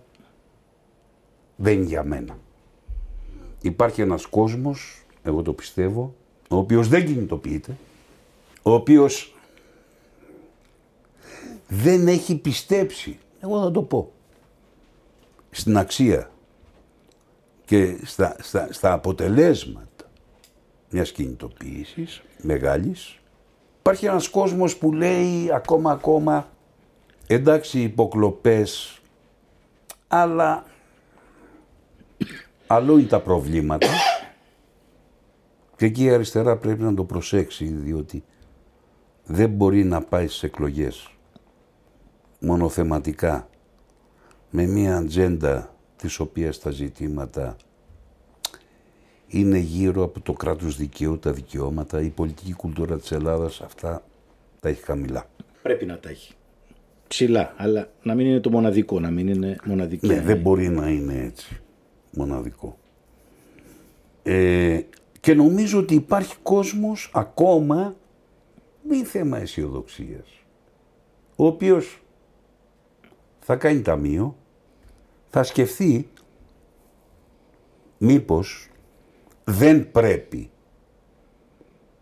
δεν 1.61 1.73
είναι 1.73 1.85
για 1.85 2.05
μένα. 2.05 2.39
Υπάρχει 3.63 4.01
ένας 4.01 4.27
κόσμος, 4.27 5.03
εγώ 5.23 5.43
το 5.43 5.53
πιστεύω, 5.53 6.15
ο 6.49 6.57
οποίος 6.57 6.89
δεν 6.89 7.07
κινητοποιείται, 7.07 7.77
ο 8.63 8.73
οποίος 8.73 9.35
δεν 11.69 12.09
έχει 12.09 12.37
πιστέψει, 12.37 13.19
εγώ 13.41 13.63
θα 13.63 13.71
το 13.71 13.83
πω, 13.83 14.13
στην 15.51 15.77
αξία 15.77 16.31
και 17.65 17.97
στα, 18.05 18.37
στα, 18.41 18.69
στα 18.73 18.93
αποτελέσματα 18.93 20.11
μιας 20.91 21.13
κινητοποίησης 21.13 22.23
μεγάλης. 22.43 23.19
Υπάρχει 23.79 24.07
ένας 24.07 24.29
κόσμος 24.29 24.77
που 24.77 24.93
λέει 24.93 25.51
ακόμα 25.53 25.91
ακόμα 25.91 26.49
εντάξει 27.27 27.81
υποκλοπές 27.81 29.01
αλλά 30.09 30.65
αλλού 32.69 32.99
είναι 32.99 33.09
τα 33.09 33.21
προβλήματα 33.21 33.89
και 35.77 35.85
εκεί 35.85 36.05
η 36.05 36.11
αριστερά 36.11 36.57
πρέπει 36.57 36.83
να 36.83 36.95
το 36.95 37.05
προσέξει 37.05 37.65
διότι 37.65 38.25
δεν 39.25 39.51
μπορεί 39.51 39.85
να 39.85 40.01
πάει 40.01 40.27
στις 40.27 40.43
εκλογές 40.43 41.11
μονοθεματικά 42.41 43.49
με 44.51 44.67
μια 44.67 44.97
ατζέντα 44.97 45.75
της 45.97 46.19
οποίας 46.19 46.59
τα 46.59 46.71
ζητήματα 46.71 47.57
είναι 49.29 49.59
γύρω 49.59 50.03
από 50.03 50.21
το 50.21 50.33
κράτος 50.33 50.77
δικαίου, 50.77 51.19
τα 51.19 51.33
δικαιώματα, 51.33 52.01
η 52.01 52.09
πολιτική 52.09 52.53
κουλτούρα 52.53 52.99
της 52.99 53.13
Ελλάδας, 53.13 53.61
αυτά 53.61 54.03
τα 54.61 54.69
έχει 54.69 54.83
χαμηλά. 54.83 55.27
Πρέπει 55.63 55.87
να 55.87 55.99
τα 55.99 56.09
έχει. 56.09 56.33
Ψηλά, 57.09 57.55
αλλά 57.57 57.89
να 58.03 58.15
μην 58.15 58.27
είναι 58.27 58.41
το 58.41 58.51
μοναδικό, 58.51 59.01
να 59.01 59.11
μην 59.11 59.29
είναι 59.29 59.57
μοναδική. 59.65 60.07
Ναι, 60.07 60.21
δεν 60.21 60.37
μπορεί 60.39 60.69
να 60.69 60.89
είναι 60.89 61.25
έτσι, 61.25 61.61
μοναδικό. 62.19 62.79
Ε, 64.23 64.81
και 65.21 65.35
νομίζω 65.35 65.79
ότι 65.79 65.95
υπάρχει 65.95 66.37
κόσμος 66.43 67.11
ακόμα, 67.15 67.97
μη 68.89 69.05
θέμα 69.05 69.39
αισιοδοξίας, 69.39 70.29
ο 71.37 71.47
οποίος 71.47 72.03
θα 73.41 73.57
κάνει 73.57 73.81
ταμείο, 73.81 74.37
θα 75.31 75.43
σκεφτεί 75.43 76.09
μήπως 77.99 78.69
δεν 79.45 79.91
πρέπει 79.91 80.51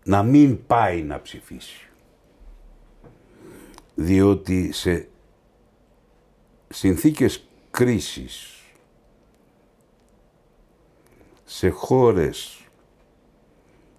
να 0.04 0.22
μην 0.22 0.66
πάει 0.66 1.02
να 1.02 1.22
ψηφίσει. 1.22 1.88
Διότι 3.94 4.72
σε 4.72 5.08
συνθήκες 6.68 7.48
κρίσης, 7.70 8.55
σε 11.48 11.68
χώρες 11.68 12.68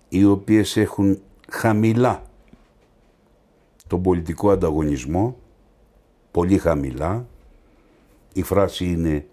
οι 0.09 0.25
οποίες 0.25 0.77
έχουν 0.77 1.21
χαμηλά 1.49 2.23
τον 3.87 4.01
πολιτικό 4.01 4.51
ανταγωνισμό, 4.51 5.37
πολύ 6.31 6.57
χαμηλά, 6.57 7.27
η 8.33 8.43
φράση 8.43 8.85
είναι 8.85 9.27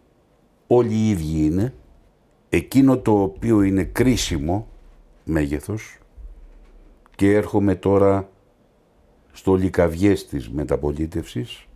όλοι 0.66 0.94
οι 0.94 1.10
ίδιοι 1.10 1.44
είναι, 1.44 1.74
εκείνο 2.48 2.98
το 2.98 3.22
οποίο 3.22 3.62
είναι 3.62 3.84
κρίσιμο 3.84 4.68
μέγεθος 5.24 5.98
και 7.16 7.34
έρχομαι 7.34 7.74
τώρα 7.74 8.30
στο 9.32 9.54
λικαβιές 9.54 10.26
της 10.26 10.50
μεταπολίτευσης 10.50 11.66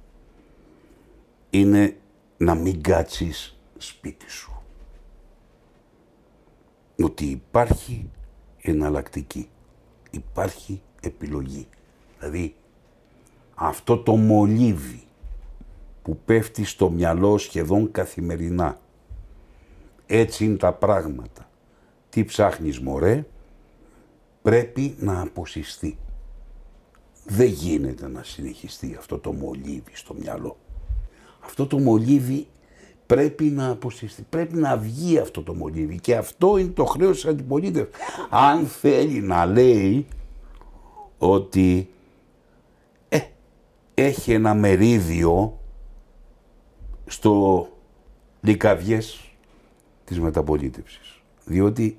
είναι 1.51 1.97
να 2.37 2.55
μην 2.55 2.83
κάτσεις 2.83 3.59
σπίτι 3.77 4.31
σου. 4.31 4.58
Ότι 7.03 7.25
υπάρχει 7.25 8.11
εναλλακτική, 8.63 9.49
υπάρχει 10.11 10.83
επιλογή. 11.01 11.69
Δηλαδή 12.19 12.55
αυτό 13.55 13.99
το 13.99 14.17
μολύβι 14.17 15.03
που 16.03 16.19
πέφτει 16.25 16.65
στο 16.65 16.91
μυαλό 16.91 17.39
σχεδόν 17.39 17.91
καθημερινά 17.91 18.79
έτσι 20.11 20.45
είναι 20.45 20.57
τα 20.57 20.73
πράγματα. 20.73 21.51
Τι 22.09 22.25
ψάχνεις 22.25 22.81
μωρέ, 22.81 23.27
πρέπει 24.43 24.97
να 24.99 25.21
αποσυστεί. 25.21 25.99
Δεν 27.25 27.47
γίνεται 27.47 28.09
να 28.09 28.23
συνεχιστεί 28.23 28.95
αυτό 28.99 29.19
το 29.19 29.33
μολύβι 29.33 29.93
στο 29.93 30.15
μυαλό. 30.15 30.57
Αυτό 31.45 31.67
το 31.67 31.79
μολύβι 31.79 32.47
πρέπει 33.09 33.45
να 33.45 33.71
αποσυστεί. 33.71 34.27
Πρέπει 34.29 34.57
να 34.57 34.77
βγει 34.77 35.19
αυτό 35.19 35.43
το 35.43 35.55
μολύβι 35.55 36.01
και 36.01 36.17
αυτό 36.17 36.57
είναι 36.57 36.69
το 36.69 36.85
χρέος 36.85 37.15
της 37.15 37.27
αντιπολίτευσης. 37.27 37.95
Αν 38.31 38.67
θέλει 38.67 39.21
να 39.21 39.47
λέει 39.47 40.07
ότι 41.19 41.91
ε, 43.09 43.19
έχει 43.95 44.33
ένα 44.33 44.55
μερίδιο 44.55 45.59
στο 47.07 47.69
Λικαβιές 48.41 49.33
της 50.05 50.21
μεταπολίτευσης. 50.21 51.23
Διότι 51.45 51.99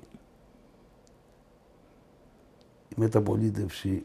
η 2.88 2.94
μεταπολίτευση 2.96 4.04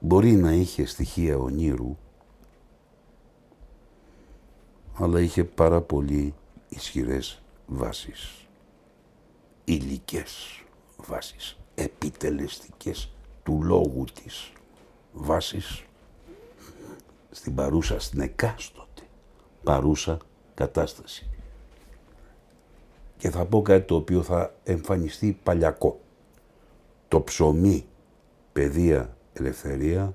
μπορεί 0.00 0.32
να 0.32 0.52
είχε 0.52 0.86
στοιχεία 0.86 1.36
ονείρου, 1.36 1.96
αλλά 4.94 5.20
είχε 5.20 5.44
πάρα 5.44 5.80
πολύ 5.80 6.34
ισχυρές 6.68 7.42
βάσεις, 7.66 8.46
υλικές 9.64 10.62
βάσεις, 10.96 11.58
επιτελεστικές 11.74 13.12
του 13.42 13.62
λόγου 13.62 14.04
της 14.22 14.52
βάσεις 15.12 15.84
στην 17.30 17.54
παρούσα, 17.54 18.00
στην 18.00 18.20
εκάστοτε 18.20 19.02
παρούσα 19.62 20.18
κατάσταση. 20.54 21.28
Και 23.16 23.30
θα 23.30 23.44
πω 23.44 23.62
κάτι 23.62 23.86
το 23.86 23.94
οποίο 23.94 24.22
θα 24.22 24.54
εμφανιστεί 24.64 25.38
παλιακό. 25.42 26.00
Το 27.08 27.20
ψωμί, 27.20 27.86
παιδεία, 28.52 29.16
ελευθερία, 29.32 30.10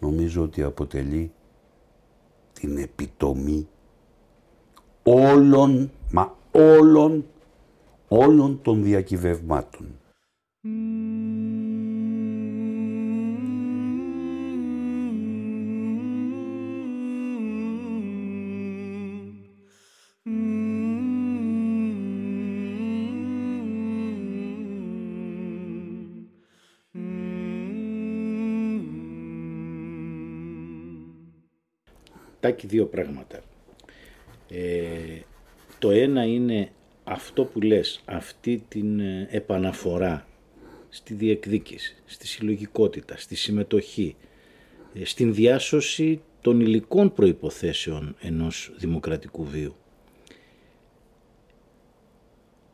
νομίζω 0.00 0.42
ότι 0.42 0.62
αποτελεί 0.62 1.32
την 2.52 2.78
επιτομή 2.78 3.68
όλων, 5.10 5.90
μα 6.12 6.36
όλων, 6.50 7.24
όλων 8.08 8.60
των 8.62 8.82
διακυβευμάτων. 8.82 9.86
Τάκη 32.40 32.66
δύο 32.66 32.86
πράγματα. 32.86 33.47
Ε, 34.50 35.20
το 35.78 35.90
ένα 35.90 36.24
είναι 36.24 36.70
αυτό 37.04 37.44
που 37.44 37.60
λες, 37.60 38.00
αυτή 38.04 38.64
την 38.68 39.00
ε, 39.00 39.28
επαναφορά 39.30 40.26
στη 40.88 41.14
διεκδίκηση, 41.14 41.96
στη 42.06 42.26
συλλογικότητα, 42.26 43.16
στη 43.16 43.36
συμμετοχή, 43.36 44.16
ε, 44.94 45.04
στην 45.04 45.34
διάσωση 45.34 46.20
των 46.40 46.60
υλικών 46.60 47.12
προϋποθέσεων 47.12 48.16
ενός 48.20 48.72
δημοκρατικού 48.76 49.44
βίου. 49.44 49.74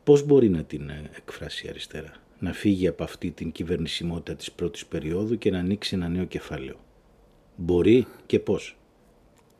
Πώς 0.03 0.23
μπορεί 0.23 0.49
να 0.49 0.63
την 0.63 0.89
ε, 0.89 1.09
εκφράσει 1.17 1.65
η 1.65 1.69
αριστερά, 1.69 2.11
να 2.39 2.53
φύγει 2.53 2.87
από 2.87 3.03
αυτή 3.03 3.31
την 3.31 3.51
κυβερνησιμότητα 3.51 4.35
της 4.35 4.51
πρώτης 4.51 4.85
περίοδου 4.85 5.37
και 5.37 5.51
να 5.51 5.59
ανοίξει 5.59 5.95
ένα 5.95 6.07
νέο 6.07 6.25
κεφάλαιο. 6.25 6.79
Μπορεί 7.55 8.07
και 8.25 8.39
πώς; 8.39 8.77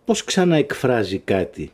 Πώς 0.06 0.24
ξαναεκφράζει 0.24 1.20
κάτι 1.20 1.72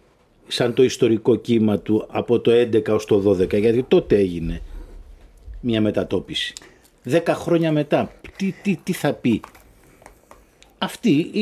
σαν 0.52 0.74
το 0.74 0.84
ιστορικό 0.84 1.36
κύμα 1.36 1.80
του 1.80 2.06
από 2.10 2.40
το 2.40 2.52
11 2.52 2.88
ως 2.90 3.06
το 3.06 3.30
12 3.30 3.60
γιατί 3.60 3.84
τότε 3.84 4.16
έγινε 4.16 4.62
μια 5.60 5.82
μετατόπιση. 5.82 6.54
Δέκα 7.04 7.36
χρόνια 7.36 7.72
μετά 7.72 8.12
τι, 8.38 8.54
τι, 8.62 8.76
τι 8.84 8.94
θα 8.94 9.14
πει; 9.14 9.42
Αυτή 10.78 11.10
η, 11.10 11.42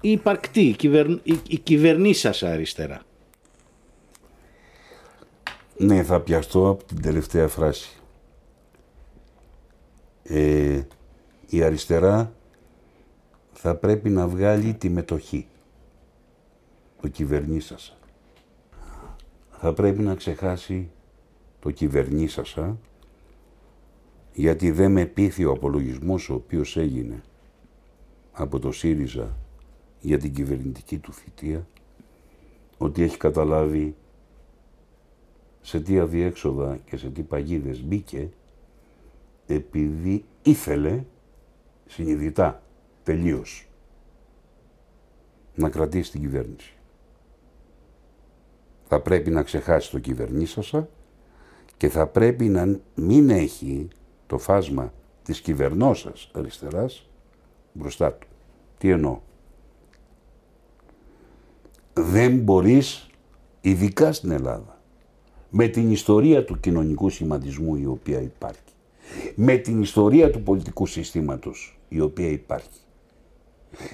η 0.00 0.10
υπαρκτή, 0.10 0.60
η, 0.60 0.72
κυβερ, 0.72 1.06
η, 1.08 1.40
η 1.48 1.58
κυβερνήσασα 1.58 2.50
αριστερά. 2.50 3.00
Ναι, 5.76 6.02
θα 6.02 6.20
πιαστώ 6.20 6.68
από 6.68 6.84
την 6.84 7.02
τελευταία 7.02 7.48
φράση. 7.48 7.90
Ε, 10.22 10.80
η 11.48 11.62
αριστερά 11.62 12.32
θα 13.52 13.74
πρέπει 13.74 14.08
να 14.08 14.28
βγάλει 14.28 14.74
τη 14.74 14.88
μετοχή 14.88 15.46
το 17.00 17.08
κυβερνήσασα. 17.08 17.92
Θα 19.58 19.72
πρέπει 19.72 20.02
να 20.02 20.14
ξεχάσει 20.14 20.90
το 21.60 21.70
κυβερνήσασα 21.70 22.78
γιατί 24.32 24.70
δεν 24.70 24.92
με 24.92 25.04
πείθει 25.06 25.44
ο 25.44 25.52
απολογισμός 25.52 26.28
ο 26.28 26.34
οποίος 26.34 26.76
έγινε 26.76 27.22
από 28.32 28.58
το 28.58 28.72
ΣΥΡΙΖΑ 28.72 29.36
για 30.00 30.18
την 30.18 30.34
κυβερνητική 30.34 30.98
του 30.98 31.12
θητεία 31.12 31.66
ότι 32.78 33.02
έχει 33.02 33.16
καταλάβει 33.16 33.94
σε 35.60 35.80
τι 35.80 35.98
αδιέξοδα 35.98 36.78
και 36.84 36.96
σε 36.96 37.10
τι 37.10 37.22
παγίδες 37.22 37.82
μπήκε 37.82 38.30
επειδή 39.46 40.24
ήθελε 40.42 41.04
συνειδητά, 41.86 42.62
τελείως, 43.02 43.68
να 45.54 45.70
κρατήσει 45.70 46.10
την 46.10 46.20
κυβέρνηση. 46.20 46.75
Θα 48.88 49.00
πρέπει 49.00 49.30
να 49.30 49.42
ξεχάσει 49.42 49.90
το 49.90 49.98
κυβερνήσασα 49.98 50.88
και 51.76 51.88
θα 51.88 52.06
πρέπει 52.06 52.44
να 52.44 52.78
μην 52.94 53.30
έχει 53.30 53.88
το 54.26 54.38
φάσμα 54.38 54.92
της 55.22 55.40
κυβερνώσας 55.40 56.30
αριστεράς 56.34 57.08
μπροστά 57.72 58.12
του. 58.12 58.26
Τι 58.78 58.90
εννοώ; 58.90 59.20
Δεν 61.92 62.38
μπορείς, 62.38 63.10
ειδικά 63.60 64.12
στην 64.12 64.30
Ελλάδα, 64.30 64.80
με 65.50 65.68
την 65.68 65.90
ιστορία 65.90 66.44
του 66.44 66.60
κοινωνικού 66.60 67.10
σημαντισμού 67.10 67.76
η 67.76 67.86
οποία 67.86 68.20
υπάρχει, 68.20 68.60
με 69.34 69.56
την 69.56 69.82
ιστορία 69.82 70.30
του 70.30 70.42
πολιτικού 70.42 70.86
συστήματος 70.86 71.78
η 71.88 72.00
οποία 72.00 72.28
υπάρχει, 72.28 72.80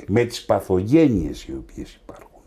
με 0.07 0.25
τις 0.25 0.45
παθογένειες 0.45 1.45
οι 1.45 1.53
οποίες 1.53 2.01
υπάρχουν, 2.03 2.41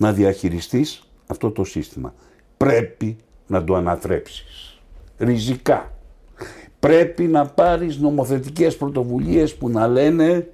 να 0.00 0.12
διαχειριστείς 0.12 1.08
αυτό 1.26 1.50
το 1.50 1.64
σύστημα. 1.64 2.14
Πρέπει 2.56 3.16
να 3.46 3.64
το 3.64 3.74
ανατρέψεις. 3.74 4.80
Ριζικά. 5.18 5.92
Πρέπει 6.78 7.22
να 7.22 7.46
πάρεις 7.46 7.98
νομοθετικές 7.98 8.76
πρωτοβουλίες 8.76 9.54
που 9.56 9.68
να 9.68 9.86
λένε 9.86 10.48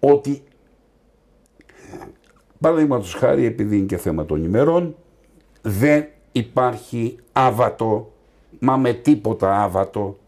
ότι 0.00 0.42
παραδείγματος 2.60 3.14
χάρη 3.14 3.44
επειδή 3.44 3.76
είναι 3.76 3.86
και 3.86 3.96
θέμα 3.96 4.24
των 4.24 4.44
ημερών 4.44 4.96
δεν 5.62 6.06
υπάρχει 6.32 7.16
άβατο 7.32 8.12
μα 8.58 8.76
με 8.76 8.92
τίποτα 8.92 9.62
άβατο 9.62 10.18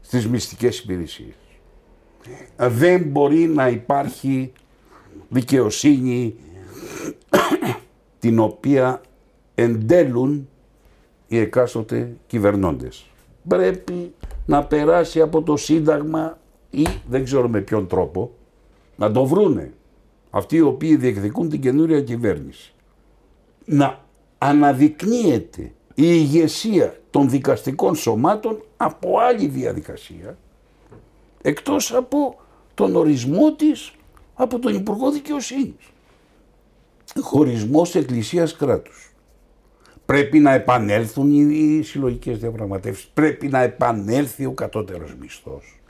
στις 0.00 0.28
μυστικές 0.28 0.78
υπηρεσίες. 0.78 1.34
Δεν 2.56 3.02
μπορεί 3.02 3.46
να 3.46 3.68
υπάρχει 3.68 4.52
δικαιοσύνη 5.28 6.34
την 8.18 8.38
οποία 8.38 9.00
εντέλουν 9.54 10.48
οι 11.26 11.38
εκάστοτε 11.38 12.16
κυβερνώντες. 12.26 13.06
Πρέπει 13.48 14.14
να 14.46 14.64
περάσει 14.64 15.20
από 15.20 15.42
το 15.42 15.56
Σύνταγμα 15.56 16.38
ή 16.70 16.86
δεν 17.08 17.24
ξέρω 17.24 17.48
με 17.48 17.60
ποιον 17.60 17.86
τρόπο 17.86 18.30
να 18.96 19.12
το 19.12 19.24
βρούνε 19.24 19.72
αυτοί 20.30 20.56
οι 20.56 20.60
οποίοι 20.60 20.96
διεκδικούν 20.96 21.48
την 21.48 21.60
καινούρια 21.60 22.02
κυβέρνηση. 22.02 22.74
Να 23.64 23.98
αναδεικνύεται 24.38 25.62
η 25.62 25.72
ηγεσία 25.94 26.96
των 27.10 27.30
δικαστικών 27.30 27.94
σωμάτων 27.94 28.62
από 28.76 29.18
άλλη 29.18 29.46
διαδικασία 29.46 30.36
εκτός 31.42 31.92
από 31.92 32.40
τον 32.74 32.96
ορισμό 32.96 33.52
της 33.52 33.92
από 34.34 34.58
τον 34.58 34.74
Υπουργό 34.74 35.10
Δικαιοσύνης. 35.10 35.91
Χωρισμός 37.20 37.94
εκκλησίας 37.94 38.56
κράτους. 38.56 39.14
Πρέπει 40.06 40.38
να 40.38 40.52
επανέλθουν 40.52 41.50
οι 41.50 41.82
συλλογικές 41.82 42.38
διαπραγματεύσεις. 42.38 43.10
Πρέπει 43.14 43.48
να 43.48 43.62
επανέλθει 43.62 44.46
ο 44.46 44.52
κατώτερος 44.52 45.14
μισθός. 45.20 45.80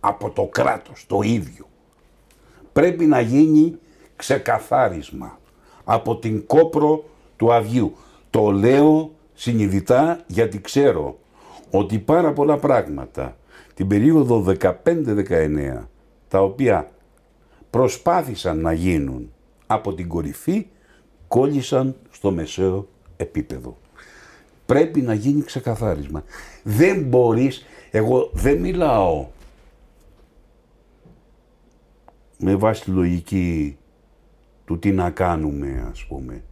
Από 0.00 0.30
το 0.30 0.46
κράτος, 0.46 1.04
το 1.08 1.20
ίδιο. 1.22 1.66
Πρέπει 2.72 3.06
να 3.06 3.20
γίνει 3.20 3.78
ξεκαθάρισμα 4.16 5.38
από 5.84 6.16
την 6.16 6.46
κόπρο 6.46 7.04
του 7.36 7.52
Αυγίου. 7.52 7.96
Το 8.30 8.50
λέω 8.50 9.10
συνειδητά 9.34 10.20
γιατί 10.26 10.60
ξέρω 10.60 11.18
ότι 11.70 11.98
πάρα 11.98 12.32
πολλά 12.32 12.56
πράγματα 12.56 13.36
την 13.74 13.88
περίοδο 13.88 14.44
15-19 14.84 15.88
τα 16.28 16.42
οποία 16.42 16.90
προσπάθησαν 17.70 18.60
να 18.60 18.72
γίνουν 18.72 19.32
από 19.72 19.94
την 19.94 20.08
κορυφή 20.08 20.66
κόλλησαν 21.28 21.96
στο 22.10 22.30
μεσαίο 22.30 22.88
επίπεδο. 23.16 23.78
Πρέπει 24.66 25.00
να 25.00 25.14
γίνει 25.14 25.42
ξεκαθάρισμα. 25.42 26.24
Δεν 26.62 27.02
μπορείς, 27.02 27.64
εγώ 27.90 28.30
δεν 28.32 28.58
μιλάω 28.58 29.28
με 32.38 32.56
βάση 32.56 32.84
τη 32.84 32.90
λογική 32.90 33.78
του 34.64 34.78
τι 34.78 34.92
να 34.92 35.10
κάνουμε 35.10 35.88
ας 35.90 36.06
πούμε 36.06 36.42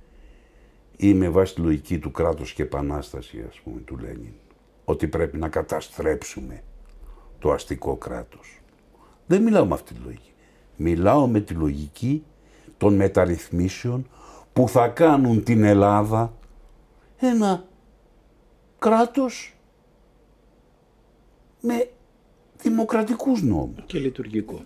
ή 0.97 1.15
με 1.15 1.29
βάση 1.29 1.55
τη 1.55 1.61
λογική 1.61 1.99
του 1.99 2.11
κράτους 2.11 2.53
και 2.53 2.63
επανάσταση 2.63 3.45
ας 3.49 3.61
πούμε 3.65 3.81
του 3.81 3.99
Λένιν 3.99 4.33
ότι 4.85 5.09
πρέπει 5.09 5.39
να 5.39 5.49
καταστρέψουμε 5.49 6.63
το 7.39 7.53
αστικό 7.53 7.97
κράτος. 7.97 8.61
Δεν 9.27 9.43
μιλάω 9.43 9.67
με 9.67 9.75
αυτή 9.75 9.95
τη 9.95 10.01
λογική. 10.05 10.33
Μιλάω 10.77 11.27
με 11.27 11.41
τη 11.41 11.55
λογική 11.55 12.25
των 12.79 12.95
μεταρρυθμίσεων 12.95 14.09
που 14.53 14.69
θα 14.69 14.89
κάνουν 14.89 15.43
την 15.43 15.63
Ελλάδα 15.63 16.33
ένα 17.19 17.65
κράτος 18.79 19.57
με 21.61 21.91
δημοκρατικούς 22.63 23.43
νόμους. 23.43 23.85
Και 23.87 23.99
λειτουργικό. 23.99 24.63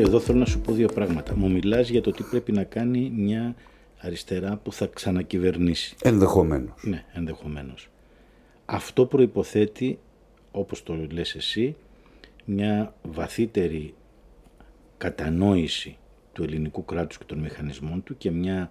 Εδώ 0.00 0.20
θέλω 0.20 0.38
να 0.38 0.44
σου 0.44 0.60
πω 0.60 0.72
δύο 0.72 0.88
πράγματα. 0.94 1.36
Μου 1.36 1.50
μιλάς 1.50 1.88
για 1.88 2.00
το 2.00 2.10
τι 2.10 2.22
πρέπει 2.22 2.52
να 2.52 2.64
κάνει 2.64 3.12
μια 3.16 3.54
αριστερά 3.98 4.56
που 4.56 4.72
θα 4.72 4.86
ξανακυβερνήσει. 4.86 5.96
Ενδεχομένως. 6.02 6.82
Ναι, 6.82 7.04
ενδεχομένως. 7.12 7.88
Αυτό 8.64 9.06
προϋποθέτει, 9.06 9.98
όπως 10.50 10.82
το 10.82 11.06
λες 11.10 11.34
εσύ, 11.34 11.76
μια 12.44 12.94
βαθύτερη 13.02 13.94
κατανόηση 14.96 15.96
του 16.32 16.42
ελληνικού 16.42 16.84
κράτους 16.84 17.18
και 17.18 17.24
των 17.24 17.38
μηχανισμών 17.38 18.02
του 18.02 18.16
και 18.16 18.30
μια 18.30 18.70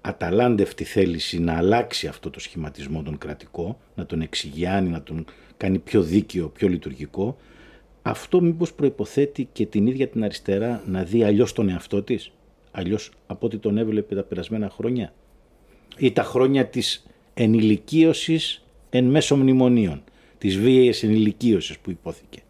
αταλάντευτη 0.00 0.84
θέληση 0.84 1.40
να 1.40 1.56
αλλάξει 1.56 2.06
αυτό 2.06 2.30
το 2.30 2.40
σχηματισμό 2.40 3.02
τον 3.02 3.18
κρατικό, 3.18 3.78
να 3.94 4.06
τον 4.06 4.20
εξηγιάνει, 4.20 4.88
να 4.88 5.02
τον 5.02 5.24
κάνει 5.56 5.78
πιο 5.78 6.02
δίκαιο, 6.02 6.48
πιο 6.48 6.68
λειτουργικό, 6.68 7.36
αυτό 8.08 8.40
μήπως 8.40 8.72
προϋποθέτει 8.72 9.48
και 9.52 9.66
την 9.66 9.86
ίδια 9.86 10.08
την 10.08 10.24
αριστερά 10.24 10.82
να 10.86 11.02
δει 11.02 11.24
αλλιώς 11.24 11.52
τον 11.52 11.68
εαυτό 11.68 12.02
της, 12.02 12.30
αλλιώς 12.70 13.10
από 13.26 13.46
ό,τι 13.46 13.56
τον 13.56 13.78
έβλεπε 13.78 14.14
τα 14.14 14.22
περασμένα 14.22 14.70
χρόνια 14.70 15.12
ή 15.98 16.12
τα 16.12 16.22
χρόνια 16.22 16.66
της 16.66 17.06
ενηλικίωσης 17.34 18.64
εν 18.90 19.04
μέσω 19.04 19.36
μνημονίων, 19.36 20.02
της 20.38 20.58
βίαιης 20.58 21.02
ενηλικίωσης 21.02 21.78
που 21.78 21.90
υπόθηκε. 21.90 22.42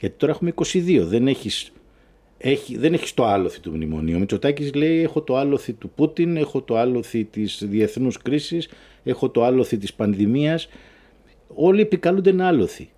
Γιατί 0.00 0.14
τώρα 0.18 0.32
έχουμε 0.32 0.52
22, 0.72 1.00
δεν 1.04 1.28
έχεις, 1.28 1.72
έχει, 2.38 2.76
δεν 2.76 2.92
έχεις 2.92 3.14
το 3.14 3.24
άλοθη 3.24 3.60
του 3.60 3.70
μνημονίου. 3.70 4.16
Ο 4.16 4.18
Μητσοτάκης 4.18 4.74
λέει 4.74 5.02
έχω 5.02 5.22
το 5.22 5.36
άλοθη 5.36 5.72
του 5.72 5.90
Πούτιν, 5.90 6.36
έχω 6.36 6.62
το 6.62 6.76
άλοθη 6.76 7.24
της 7.24 7.62
διεθνούς 7.66 8.18
κρίσης, 8.18 8.68
έχω 9.04 9.30
το 9.30 9.44
άλοθη 9.44 9.78
της 9.78 9.94
πανδημίας. 9.94 10.68
Όλοι 11.54 11.80
επικαλούνται 11.80 12.30
ένα 12.30 12.48
άλοθη 12.48 12.88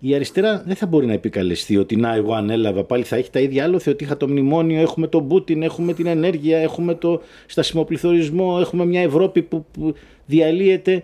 η 0.00 0.14
αριστερά 0.14 0.62
δεν 0.66 0.76
θα 0.76 0.86
μπορεί 0.86 1.06
να 1.06 1.12
επικαλεστεί 1.12 1.76
ότι 1.76 1.96
να 1.96 2.14
εγώ 2.14 2.34
ανέλαβα 2.34 2.84
πάλι 2.84 3.04
θα 3.04 3.16
έχει 3.16 3.30
τα 3.30 3.40
ίδια 3.40 3.64
άλοθη 3.64 3.90
ότι 3.90 4.04
είχα 4.04 4.16
το 4.16 4.28
μνημόνιο, 4.28 4.80
έχουμε 4.80 5.06
τον 5.06 5.28
Πούτιν, 5.28 5.62
έχουμε 5.62 5.92
την 5.92 6.06
ενέργεια, 6.06 6.58
έχουμε 6.58 6.94
το 6.94 7.20
στασιμοπληθωρισμό, 7.46 8.56
έχουμε 8.60 8.84
μια 8.84 9.00
Ευρώπη 9.00 9.42
που, 9.42 9.64
που 9.72 9.94
διαλύεται. 10.26 11.02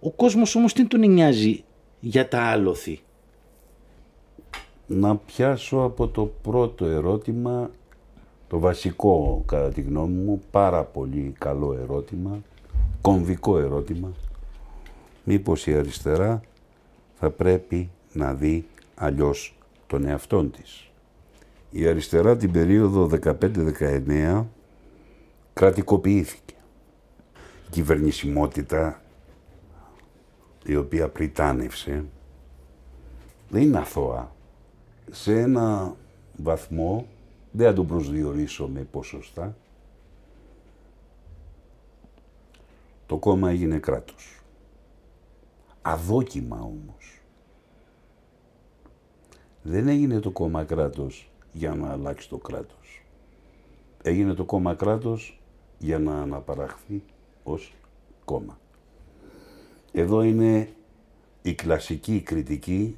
Ο 0.00 0.10
κόσμος 0.10 0.54
όμως 0.54 0.72
δεν 0.72 0.88
τον 0.88 1.10
νοιάζει 1.10 1.64
για 2.00 2.28
τα 2.28 2.40
άλοθη; 2.40 3.00
Να 4.86 5.16
πιάσω 5.16 5.78
από 5.78 6.08
το 6.08 6.32
πρώτο 6.42 6.84
ερώτημα, 6.84 7.70
το 8.48 8.58
βασικό 8.58 9.42
κατά 9.46 9.68
τη 9.68 9.80
γνώμη 9.80 10.22
μου, 10.22 10.42
πάρα 10.50 10.82
πολύ 10.82 11.34
καλό 11.38 11.78
ερώτημα, 11.82 12.42
κομβικό 13.00 13.58
ερώτημα. 13.58 14.12
Μήπως 15.24 15.66
η 15.66 15.74
αριστερά 15.74 16.40
θα 17.14 17.30
πρέπει 17.30 17.90
να 18.14 18.34
δει 18.34 18.66
αλλιώς 18.94 19.56
τον 19.86 20.06
εαυτόν 20.06 20.50
της. 20.50 20.90
Η 21.70 21.86
αριστερά 21.86 22.36
την 22.36 22.52
περίοδο 22.52 23.10
15-19 23.22 24.44
κρατικοποιήθηκε. 25.52 26.54
Η 27.66 27.70
κυβερνησιμότητα 27.70 29.02
η 30.66 30.76
οποία 30.76 31.08
πριτάνευσε 31.08 32.04
δεν 33.48 33.62
είναι 33.62 33.78
αθώα. 33.78 34.32
Σε 35.10 35.40
ένα 35.40 35.96
βαθμό, 36.36 37.06
δεν 37.50 37.66
θα 37.66 37.72
το 37.72 37.84
προσδιορίσω 37.84 38.68
με 38.68 38.80
ποσοστά, 38.80 39.56
το 43.06 43.16
κόμμα 43.16 43.50
έγινε 43.50 43.78
κράτος. 43.78 44.40
Αδόκιμα 45.82 46.60
όμως. 46.60 47.13
Δεν 49.66 49.88
έγινε 49.88 50.20
το 50.20 50.30
κόμμα 50.30 50.64
κράτος 50.64 51.30
για 51.52 51.74
να 51.74 51.90
αλλάξει 51.90 52.28
το 52.28 52.36
κράτος. 52.38 53.02
Έγινε 54.02 54.34
το 54.34 54.44
κόμμα 54.44 54.74
κράτος 54.74 55.40
για 55.78 55.98
να 55.98 56.20
αναπαραχθεί 56.20 57.02
ως 57.42 57.72
κόμμα. 58.24 58.58
Εδώ 59.92 60.22
είναι 60.22 60.68
η 61.42 61.54
κλασική 61.54 62.20
κριτική 62.20 62.96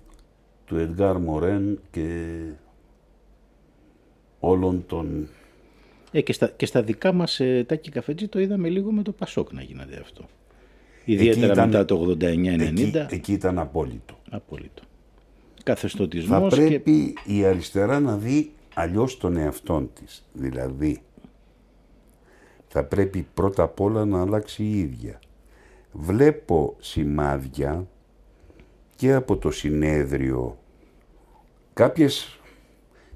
του 0.64 0.76
Εντγκάρ 0.76 1.18
Μορέν 1.18 1.80
και 1.90 2.36
όλων 4.40 4.86
των... 4.86 5.28
Ε, 6.12 6.20
και, 6.20 6.32
στα, 6.32 6.48
και 6.48 6.66
στα 6.66 6.82
δικά 6.82 7.12
μας 7.12 7.40
ε, 7.40 7.64
τάκι 7.68 7.90
καφέτζι 7.90 8.28
το 8.28 8.40
είδαμε 8.40 8.68
λίγο 8.68 8.92
με 8.92 9.02
το 9.02 9.12
Πασόκ 9.12 9.52
να 9.52 9.62
γίνεται 9.62 9.98
αυτό. 10.00 10.24
Ιδιαίτερα 11.04 11.52
ήταν- 11.52 11.68
μετά 11.68 11.84
το 11.84 12.16
89-90. 12.20 12.20
Εκεί, 12.60 12.92
εκεί 13.10 13.32
ήταν 13.32 13.58
απόλυτο. 13.58 14.18
Απόλυτο. 14.30 14.82
Θα 15.66 15.72
Καθεστωτισμός 15.72 16.54
και 16.54 16.66
πρέπει 16.66 17.14
η 17.24 17.44
αριστερά 17.44 18.00
να 18.00 18.16
δει 18.16 18.52
αλλιώς 18.74 19.16
τον 19.16 19.36
εαυτόν 19.36 19.90
της. 19.94 20.26
Δηλαδή, 20.32 21.02
θα 22.68 22.84
πρέπει 22.84 23.26
πρώτα 23.34 23.62
απ' 23.62 23.80
όλα 23.80 24.04
να 24.04 24.20
αλλάξει 24.20 24.64
η 24.64 24.78
ίδια. 24.78 25.18
Βλέπω 25.92 26.76
σημάδια 26.78 27.86
και 28.96 29.12
από 29.12 29.36
το 29.36 29.50
συνέδριο 29.50 30.58
κάποιες 31.72 32.40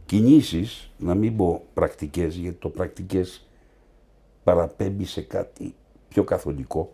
κινήσεις, 0.07 0.91
να 0.99 1.15
μην 1.15 1.37
πω 1.37 1.65
πρακτικές, 1.75 2.35
γιατί 2.35 2.57
το 2.59 2.69
πρακτικές 2.69 3.49
παραπέμπει 4.45 5.05
σε 5.05 5.21
κάτι 5.21 5.75
πιο 6.09 6.25
καθολικό, 6.25 6.93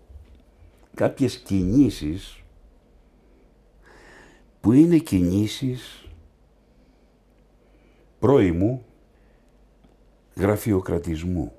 κάποιες 0.95 1.37
κινήσεις 1.39 2.41
που 4.67 4.73
είναι 4.73 4.99
κινήσεις 4.99 6.09
πρώιμου 8.19 8.85
γραφειοκρατισμού. 10.37 11.53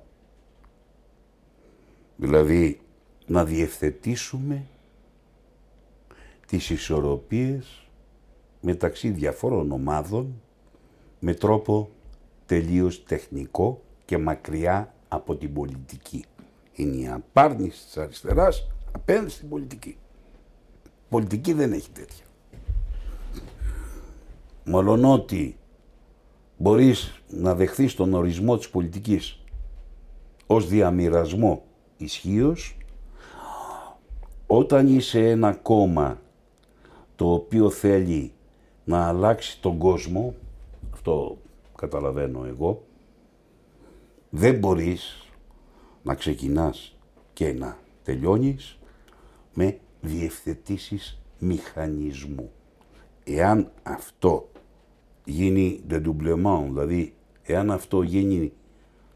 Δηλαδή 2.16 2.80
να 3.26 3.44
διευθετήσουμε 3.44 4.66
τις 6.46 6.70
ισορροπίες 6.70 7.88
μεταξύ 8.60 9.10
διαφόρων 9.10 9.72
ομάδων 9.72 10.40
με 11.20 11.34
τρόπο 11.34 11.90
τελείως 12.46 13.04
τεχνικό 13.04 13.82
και 14.04 14.18
μακριά 14.18 14.94
από 15.08 15.36
την 15.36 15.52
πολιτική. 15.52 16.24
Είναι 16.74 16.96
η 16.96 17.08
απάρνηση 17.08 17.84
της 17.84 17.96
αριστεράς 17.96 18.70
απέναντι 18.92 19.30
στην 19.30 19.48
πολιτική. 19.48 19.96
Πολιτική 21.08 21.52
δεν 21.52 21.72
έχει 21.72 21.90
τέτοια. 21.90 22.26
Μολονότι 24.70 25.58
μπορείς 26.56 27.22
να 27.28 27.54
δεχθείς 27.54 27.94
τον 27.94 28.14
ορισμό 28.14 28.56
της 28.56 28.70
πολιτικής 28.70 29.44
ως 30.46 30.68
διαμοιρασμό 30.68 31.62
ισχύω, 31.96 32.56
όταν 34.46 34.86
είσαι 34.96 35.30
ένα 35.30 35.52
κόμμα 35.54 36.20
το 37.16 37.32
οποίο 37.32 37.70
θέλει 37.70 38.32
να 38.84 39.08
αλλάξει 39.08 39.60
τον 39.60 39.78
κόσμο, 39.78 40.34
αυτό 40.92 41.38
καταλαβαίνω 41.74 42.44
εγώ, 42.44 42.82
δεν 44.30 44.58
μπορείς 44.58 45.28
να 46.02 46.14
ξεκινάς 46.14 46.96
και 47.32 47.52
να 47.52 47.78
τελειώνεις 48.02 48.78
με 49.54 49.78
διευθετήσεις 50.00 51.20
μηχανισμού. 51.38 52.50
Εάν 53.24 53.70
αυτό 53.82 54.48
γίνει 55.30 55.80
dedoublement, 55.90 56.64
δηλαδή 56.68 57.14
εάν 57.42 57.70
αυτό 57.70 58.02
γίνει 58.02 58.52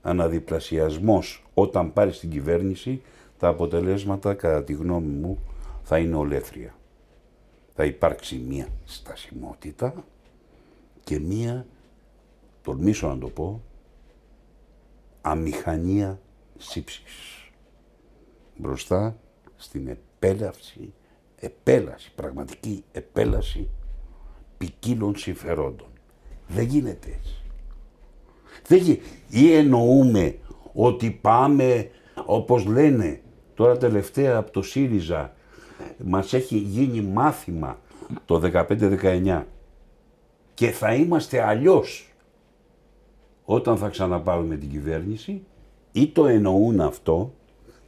αναδιπλασιασμός 0.03 1.44
όταν 1.55 1.92
πάρει 1.92 2.11
την 2.11 2.31
κυβέρνηση, 2.31 3.03
τα 3.38 3.48
αποτελέσματα 3.48 4.35
κατά 4.35 4.64
τη 4.64 4.72
γνώμη 4.72 5.12
μου 5.12 5.38
θα 5.83 5.98
είναι 5.98 6.16
ολέθρια. 6.16 6.75
Θα 7.75 7.85
υπάρξει 7.85 8.38
μία 8.38 8.68
στασιμότητα 8.85 10.05
και 11.05 11.18
μία, 11.18 11.66
τολμήσω 12.62 13.09
να 13.09 13.18
το 13.18 13.29
πω, 13.29 13.62
αμηχανία 15.20 16.20
σύψης. 16.59 17.51
Μπροστά 18.57 19.16
στην 19.57 19.88
επέλαση, 19.88 20.92
επέλαση, 21.37 22.12
πραγματική 22.14 22.85
επέλαση 22.92 23.68
ποικίλων 24.59 25.16
συμφερόντων. 25.16 25.91
Δεν 26.54 26.64
γίνεται 26.64 27.08
έτσι. 27.18 27.34
Δεν 28.66 28.78
γι... 28.78 29.00
Ή 29.28 29.52
εννοούμε 29.52 30.38
ότι 30.72 31.10
πάμε, 31.10 31.90
όπως 32.26 32.64
λένε 32.64 33.20
τώρα 33.54 33.76
τελευταία 33.76 34.36
από 34.36 34.50
το 34.50 34.62
ΣΥΡΙΖΑ, 34.62 35.34
μας 36.04 36.32
έχει 36.32 36.56
γίνει 36.56 37.00
μάθημα 37.00 37.78
το 38.24 38.40
15-19 38.68 39.42
και 40.54 40.70
θα 40.70 40.94
είμαστε 40.94 41.42
αλλιώς 41.42 42.12
όταν 43.44 43.76
θα 43.76 43.88
ξαναπάρουμε 43.88 44.56
την 44.56 44.70
κυβέρνηση 44.70 45.42
ή 45.92 46.08
το 46.08 46.26
εννοούν 46.26 46.80
αυτό 46.80 47.32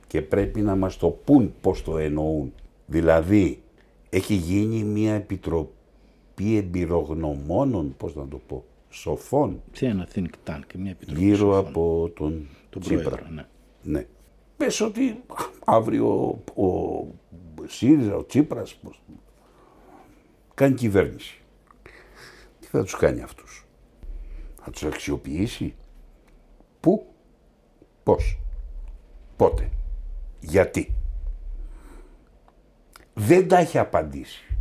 και 0.07 0.23
πρέπει 0.23 0.61
να 0.61 0.77
μας 0.77 0.97
το 0.97 1.09
πούν 1.09 1.55
πώς 1.61 1.83
το 1.83 1.99
εννοούν. 1.99 2.53
Δηλαδή, 2.87 3.63
έχει 4.11 4.35
γίνει 4.35 4.85
μια 4.85 5.15
επιτροπή 5.15 5.73
εμπειρογνωμόνων, 6.37 7.95
πώς 7.97 8.15
να 8.15 8.29
το 8.29 8.37
πω, 8.47 8.65
σοφών, 8.89 9.63
σε 9.73 9.87
ένα 9.87 10.09
think 10.15 10.29
tank, 10.47 10.63
μια 10.79 10.91
επιτροπή 10.91 11.21
γύρω 11.25 11.37
σοφών. 11.37 11.67
από 11.67 12.11
τον, 12.15 12.47
τον 12.71 12.83
Τσίπρα. 12.83 13.03
πρόεδρο. 13.11 13.29
Ναι. 13.33 13.47
Ναι. 13.83 14.07
Πες 14.57 14.81
ότι 14.81 15.23
αύριο 15.65 16.39
ο, 16.55 16.65
ο 16.65 17.07
ΣΥΡΙΖΑ, 17.67 18.17
ο 18.17 18.25
Τσίπρας, 18.25 18.75
πώς, 18.75 19.03
κάνει 20.55 20.75
κυβέρνηση. 20.75 21.39
Τι 22.61 22.67
θα 22.67 22.83
τους 22.83 22.97
κάνει 22.97 23.23
αυτούς; 23.23 23.67
Θα 24.63 24.71
τους 24.71 24.83
αξιοποιήσει; 24.83 25.75
Πού, 26.81 27.07
πώς, 28.03 28.39
πότε, 29.37 29.71
γιατί; 30.41 30.95
Δεν 33.15 33.49
τα 33.49 33.59
έχει 33.59 33.79
απαντήσει 33.79 34.54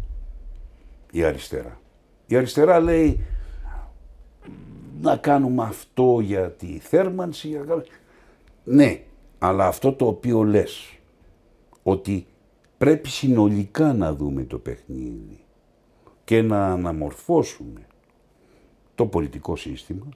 η 1.16 1.24
αριστερά. 1.24 1.80
Η 2.26 2.36
αριστερά 2.36 2.80
λέει 2.80 3.26
να 5.02 5.18
κάνουμε 5.18 5.64
αυτό 5.64 6.20
για 6.20 6.52
τη 6.52 6.80
θέρμανση. 6.80 7.48
για 7.48 7.60
να 7.60 7.66
κάνουμε- 7.66 7.88
Ναι, 8.64 9.04
αλλά 9.40 9.68
αυτό 9.68 9.94
το 9.94 10.08
οποίο 10.08 10.44
λες, 10.44 10.98
ότι 11.84 12.26
πρέπει 12.78 13.10
συνολικά 13.10 13.94
να 13.94 14.14
δούμε 14.16 14.44
το 14.44 14.58
παιχνίδι 14.60 15.40
και 16.24 16.42
να 16.42 16.72
αναμορφώσουμε 16.72 17.88
το 18.96 19.06
πολιτικό 19.06 19.56
σύστημα, 19.56 20.08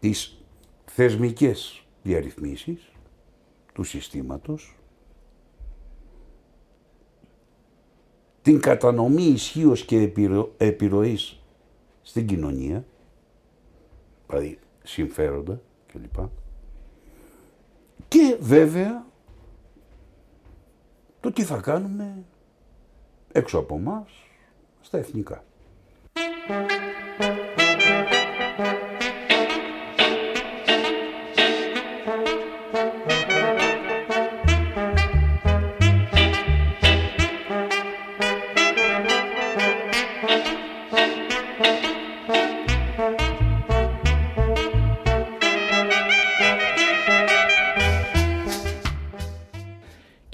τις 0.00 0.42
θεσμικές 0.84 1.86
διαρρυθμίσεις 2.02 2.92
του 3.72 3.82
συστήματος, 3.82 4.77
την 8.48 8.60
κατανομή 8.60 9.22
ισχύως 9.22 9.84
και 9.84 10.00
επιρρο... 10.00 10.54
επιρροής 10.56 11.40
στην 12.02 12.26
κοινωνία, 12.26 12.84
δηλαδή 14.26 14.58
συμφέροντα 14.82 15.60
κλπ. 15.92 16.26
Και 18.08 18.36
βέβαια 18.40 19.06
το 21.20 21.32
τι 21.32 21.42
θα 21.42 21.56
κάνουμε 21.56 22.24
έξω 23.32 23.58
από 23.58 23.78
μας 23.78 24.10
στα 24.80 24.98
εθνικά. 24.98 25.44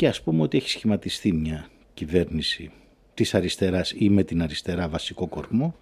Και 0.05 0.11
ας 0.11 0.23
πούμε 0.23 0.43
ότι 0.43 0.57
έχει 0.57 0.69
σχηματιστεί 0.69 1.33
μια 1.33 1.69
κυβέρνηση 1.95 2.71
της 3.15 3.35
αριστεράς 3.35 3.95
ή 3.97 4.09
με 4.09 4.23
την 4.23 4.43
αριστερά 4.43 4.89
βασικό 4.89 5.27
κορμό 5.27 5.75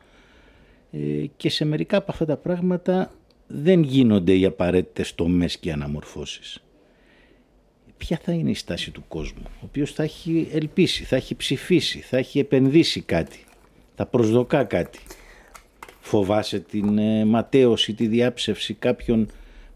ε, 0.93 1.27
και 1.37 1.51
σε 1.51 1.65
μερικά 1.65 1.97
από 1.97 2.13
αυτά 2.13 2.25
τα 2.25 2.37
πράγματα 2.37 3.13
δεν 3.47 3.83
γίνονται 3.83 4.35
οι 4.37 4.45
απαραίτητες 4.45 5.15
τομές 5.15 5.59
και 5.59 5.73
αναμορφώσεις. 5.73 6.63
Ποια 7.97 8.21
θα 8.23 8.33
είναι 8.33 8.51
η 8.51 8.55
στάση 8.55 8.91
του 8.91 9.05
κόσμου, 9.09 9.43
ο 9.47 9.65
οποίος 9.65 9.93
θα 9.93 10.03
έχει 10.03 10.49
ελπίσει, 10.53 11.05
θα 11.05 11.17
έχει 11.17 11.35
ψηφίσει, 11.35 11.99
θα 11.99 12.17
έχει 12.17 12.39
επενδύσει 12.39 13.01
κάτι, 13.01 13.45
θα 13.95 14.07
προσδοκά 14.07 14.65
κάτι; 14.65 14.99
Φοβάσαι 16.01 16.59
την 16.61 16.99
ε, 16.99 17.25
ματέωση, 17.25 17.95
τη 17.95 18.07
διάψευση 18.07 18.75
κάποιων... 18.75 19.31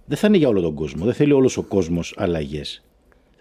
Δεν 0.07 0.19
θα 0.19 0.27
είναι 0.27 0.37
για 0.37 0.49
όλο 0.49 0.61
τον 0.61 0.75
κόσμο, 0.75 1.05
δεν 1.05 1.15
θέλει 1.15 1.33
όλος 1.33 1.57
ο 1.57 1.63
κόσμος 1.63 2.15
αλλαγές. 2.17 2.81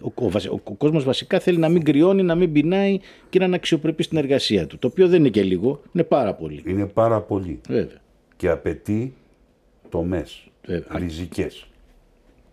Ο, 0.01 0.11
ο, 0.25 0.29
βασι- 0.29 0.51
ο, 0.51 0.59
ο 0.63 0.73
κόσμος 0.73 1.03
βασικά 1.03 1.39
θέλει 1.39 1.57
να 1.57 1.69
μην 1.69 1.83
κρυώνει, 1.83 2.23
να 2.23 2.35
μην 2.35 2.51
πεινάει 2.51 2.99
και 3.29 3.39
να 3.39 3.45
είναι 3.45 3.55
αξιοπρεπή 3.55 4.03
στην 4.03 4.17
εργασία 4.17 4.67
του. 4.67 4.77
Το 4.77 4.87
οποίο 4.87 5.07
δεν 5.07 5.19
είναι 5.19 5.29
και 5.29 5.43
λίγο, 5.43 5.81
είναι 5.93 6.03
πάρα 6.03 6.33
πολύ. 6.33 6.63
Είναι 6.65 6.85
πάρα 6.85 7.21
πολύ. 7.21 7.59
Βέβαια. 7.67 8.01
Και 8.37 8.49
απαιτεί 8.49 9.13
τομές, 9.89 10.47
Βέβαια. 10.65 10.97
ριζικές. 10.99 11.67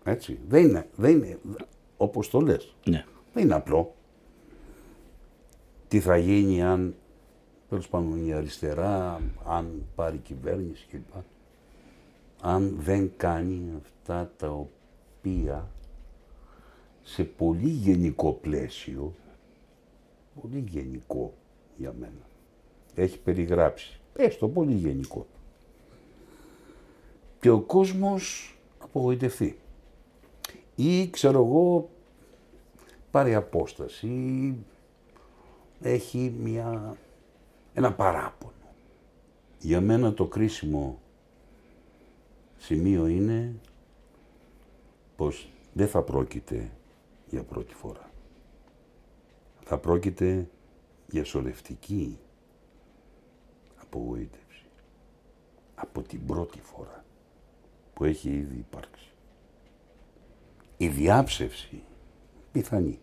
Έτσι. 0.03 0.39
Δεν 0.47 0.63
είναι, 0.63 0.87
δεν 0.95 1.11
είναι 1.11 1.37
όπως 1.97 2.29
το 2.29 2.39
λες. 2.39 2.73
Ναι. 2.85 3.05
Δεν 3.33 3.43
είναι 3.43 3.53
απλό. 3.55 3.95
Τι 5.87 5.99
θα 5.99 6.17
γίνει 6.17 6.63
αν, 6.63 6.95
τέλος 7.69 7.87
πάντων, 7.87 8.27
η 8.27 8.33
αριστερά, 8.33 9.21
αν 9.47 9.83
πάρει 9.95 10.17
κυβέρνηση 10.17 10.85
κλπ. 10.91 11.21
Αν 12.41 12.75
δεν 12.79 13.11
κάνει 13.17 13.61
αυτά 13.83 14.31
τα 14.37 14.49
οποία 14.49 15.67
σε 17.03 17.23
πολύ 17.23 17.69
γενικό 17.69 18.31
πλαίσιο, 18.31 19.13
πολύ 20.41 20.63
γενικό 20.67 21.33
για 21.77 21.93
μένα, 21.99 22.27
έχει 22.95 23.19
περιγράψει. 23.19 23.99
Πες 24.13 24.37
το 24.37 24.47
πολύ 24.47 24.73
γενικό. 24.73 25.27
Και 27.39 27.49
ο 27.49 27.61
κόσμος 27.61 28.55
απογοητευτεί. 28.79 29.57
Ή 30.75 31.09
ξέρω 31.09 31.45
εγώ 31.45 31.89
πάρει 33.11 33.35
απόσταση 33.35 34.07
ή 34.07 34.55
έχει 35.81 36.35
μια, 36.39 36.97
ένα 37.73 37.93
παράπονο. 37.93 38.53
Για 39.59 39.81
μένα 39.81 40.13
το 40.13 40.25
κρίσιμο 40.25 40.99
σημείο 42.57 43.07
είναι 43.07 43.55
πως 45.15 45.49
δεν 45.73 45.87
θα 45.87 46.01
πρόκειται 46.01 46.71
για 47.33 47.43
πρώτη 47.43 47.73
φορά. 47.73 48.11
Θα 49.63 49.77
πρόκειται 49.77 50.49
για 51.07 51.23
σωρευτική 51.23 52.19
απογοήτευση. 53.81 54.65
Από 55.75 56.01
την 56.01 56.25
πρώτη 56.25 56.61
φορά 56.61 57.05
που 57.93 58.03
έχει 58.03 58.29
ήδη 58.29 58.57
υπάρξει. 58.57 59.11
Η 60.77 60.87
διάψευση 60.87 61.83
πιθανή 62.51 62.99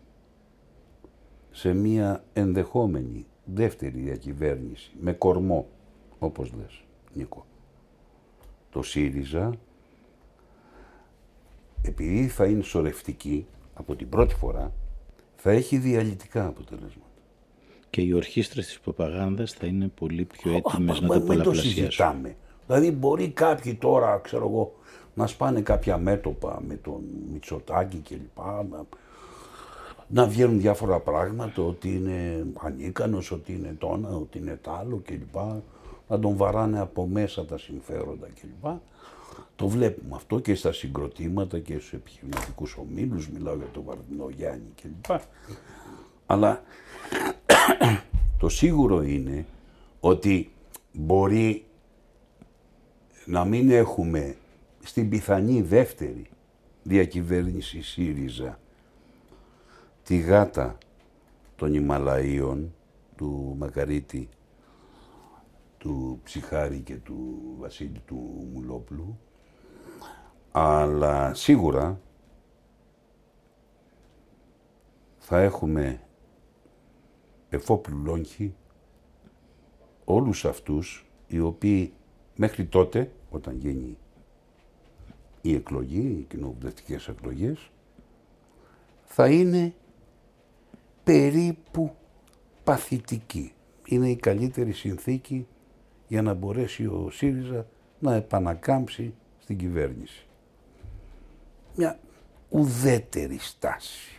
σε 1.51 1.73
μία 1.73 2.23
ενδεχόμενη 2.33 3.25
δεύτερη 3.45 3.99
διακυβέρνηση 3.99 4.91
με 4.99 5.13
κορμό, 5.13 5.67
όπως 6.19 6.53
λες, 6.53 6.83
Νίκο. 7.13 7.45
Το 8.69 8.81
ΣΥΡΙΖΑ, 8.81 9.57
επειδή 11.81 12.27
θα 12.27 12.45
είναι 12.45 12.63
σωρευτική 12.63 13.47
από 13.81 13.95
την 13.95 14.09
πρώτη 14.09 14.35
φορά, 14.35 14.71
θα 15.35 15.51
έχει 15.51 15.77
διαλυτικά 15.77 16.45
αποτελέσματα. 16.47 17.05
Και 17.89 18.01
οι 18.01 18.13
ορχήστρες 18.13 18.65
της 18.65 18.79
προπαγάνδας 18.79 19.51
θα 19.51 19.65
είναι 19.67 19.87
πολύ 19.87 20.25
πιο 20.25 20.51
έτοιμες 20.51 20.99
Μα- 20.99 21.07
να 21.07 21.13
το 21.13 21.13
μην 21.13 21.19
το 21.19 21.25
πολλαπλασιάσουν. 21.25 21.71
συζητάμε. 21.71 22.35
Δηλαδή 22.67 22.91
μπορεί 22.91 23.29
κάποιοι 23.29 23.73
τώρα, 23.75 24.17
ξέρω 24.23 24.47
εγώ, 24.47 24.73
να 25.13 25.27
σπάνε 25.27 25.61
κάποια 25.61 25.97
μέτωπα 25.97 26.61
με 26.67 26.75
τον 26.75 27.01
Μητσοτάκη 27.31 27.97
κλπ. 27.97 28.37
Να, 28.69 28.85
να 30.07 30.25
βγαίνουν 30.27 30.59
διάφορα 30.59 30.99
πράγματα, 30.99 31.61
ότι 31.61 31.95
είναι 31.95 32.45
ανίκανος, 32.61 33.31
ότι 33.31 33.53
είναι 33.53 33.75
τόνα, 33.79 34.09
ότι 34.09 34.37
είναι 34.37 34.59
τ' 34.61 34.67
άλλο 34.67 35.01
κλπ. 35.05 35.35
Να 36.07 36.19
τον 36.19 36.35
βαράνε 36.37 36.79
από 36.79 37.07
μέσα 37.07 37.45
τα 37.45 37.57
συμφέροντα 37.57 38.27
κλπ. 38.41 38.71
Το 39.55 39.67
βλέπουμε 39.67 40.15
αυτό 40.15 40.39
και 40.39 40.55
στα 40.55 40.71
συγκροτήματα 40.71 41.59
και 41.59 41.73
στους 41.73 41.93
επιχειρηματικούς 41.93 42.75
ομίλους, 42.77 43.29
μιλάω 43.29 43.55
για 43.55 43.67
τον 43.73 43.83
Βαρδινό 43.83 44.29
Γιάννη 44.29 44.73
κλπ. 44.81 45.19
Αλλά 46.25 46.63
το 48.37 48.49
σίγουρο 48.49 49.01
είναι 49.01 49.45
ότι 49.99 50.51
μπορεί 50.93 51.65
να 53.25 53.45
μην 53.45 53.71
έχουμε 53.71 54.35
στην 54.83 55.09
πιθανή 55.09 55.61
δεύτερη 55.61 56.29
διακυβέρνηση 56.83 57.81
ΣΥΡΙΖΑ 57.81 58.59
τη 60.03 60.17
γάτα 60.17 60.77
των 61.55 61.73
Ιμαλαίων 61.73 62.73
του 63.15 63.55
Μακαρίτη, 63.57 64.29
του 65.81 66.19
Ψυχάρη 66.23 66.79
και 66.79 66.95
του 66.95 67.39
Βασίλη 67.57 68.01
του 68.05 68.47
Μουλόπουλου 68.53 69.19
αλλά 70.51 71.33
σίγουρα 71.33 72.01
θα 75.17 75.39
έχουμε 75.39 76.01
εφόπλου 77.49 77.97
λόγχη 78.03 78.55
όλους 80.05 80.45
αυτούς 80.45 81.05
οι 81.27 81.39
οποίοι 81.39 81.93
μέχρι 82.35 82.65
τότε, 82.65 83.11
όταν 83.29 83.57
γίνει 83.57 83.97
η 85.41 85.53
εκλογή, 85.53 86.17
οι 86.19 86.25
κοινοβουλευτικές 86.29 87.07
εκλογές, 87.07 87.71
θα 89.03 89.29
είναι 89.29 89.73
περίπου 91.03 91.95
παθητικοί. 92.63 93.53
Είναι 93.85 94.09
η 94.09 94.15
καλύτερη 94.15 94.71
συνθήκη 94.71 95.47
για 96.11 96.21
να 96.21 96.33
μπορέσει 96.33 96.85
ο 96.85 97.09
ΣΥΡΙΖΑ 97.11 97.65
να 97.99 98.15
επανακάμψει 98.15 99.13
στην 99.39 99.57
κυβέρνηση. 99.57 100.27
Μια 101.75 101.99
ουδέτερη 102.49 103.37
στάση. 103.37 104.17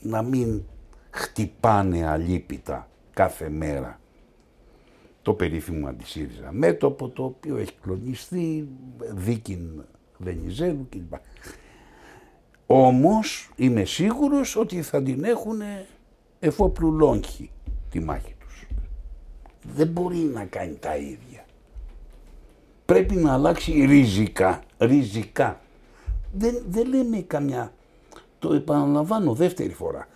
Να 0.00 0.22
μην 0.22 0.62
χτυπάνε 1.10 2.06
αλίπητα 2.06 2.88
κάθε 3.12 3.48
μέρα 3.48 4.00
το 5.22 5.34
περίφημο 5.34 5.88
αντισύριζα 5.88 6.52
μέτωπο 6.52 7.08
το 7.08 7.24
οποίο 7.24 7.56
έχει 7.56 7.74
κλονιστεί, 7.82 8.68
δίκην 9.12 9.84
Βενιζέλου 10.18 10.86
κλπ. 10.90 11.12
Όμως 12.66 13.50
είμαι 13.56 13.84
σίγουρος 13.84 14.56
ότι 14.56 14.82
θα 14.82 15.02
την 15.02 15.24
έχουν 15.24 15.60
εφόπλου 16.38 16.92
λόγχη 16.92 17.50
τη 17.90 18.00
μάχη 18.00 18.34
τους. 18.38 18.41
Δεν 19.62 19.88
μπορεί 19.88 20.16
να 20.16 20.44
κάνει 20.44 20.74
τα 20.74 20.96
ίδια. 20.96 21.44
Πρέπει 22.84 23.14
να 23.14 23.32
αλλάξει 23.32 23.84
ριζικά, 23.84 24.62
ριζικά. 24.78 25.60
Δεν, 26.32 26.62
δεν 26.68 26.88
λέμε 26.88 27.18
καμιά, 27.18 27.72
το 28.38 28.52
επαναλαμβάνω 28.54 29.34
δεύτερη 29.34 29.72
φορά, 29.72 30.08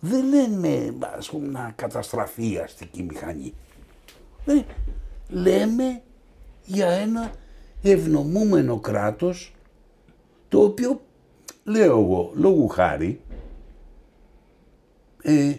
δεν 0.00 0.24
λέμε 0.28 0.94
ας 1.16 1.30
πούμε 1.30 1.48
να 1.48 1.72
καταστραφεί 1.76 2.52
η 2.52 2.56
αστική 2.56 3.02
μηχανή. 3.02 3.54
Ε, 4.46 4.62
λέμε 5.28 6.02
για 6.64 6.88
ένα 6.88 7.32
ευνομούμενο 7.82 8.78
κράτος 8.78 9.54
το 10.48 10.62
οποίο, 10.62 11.00
λέω 11.64 12.00
εγώ, 12.00 12.30
λόγου 12.34 12.68
χάρη, 12.68 13.20
ε, 15.22 15.54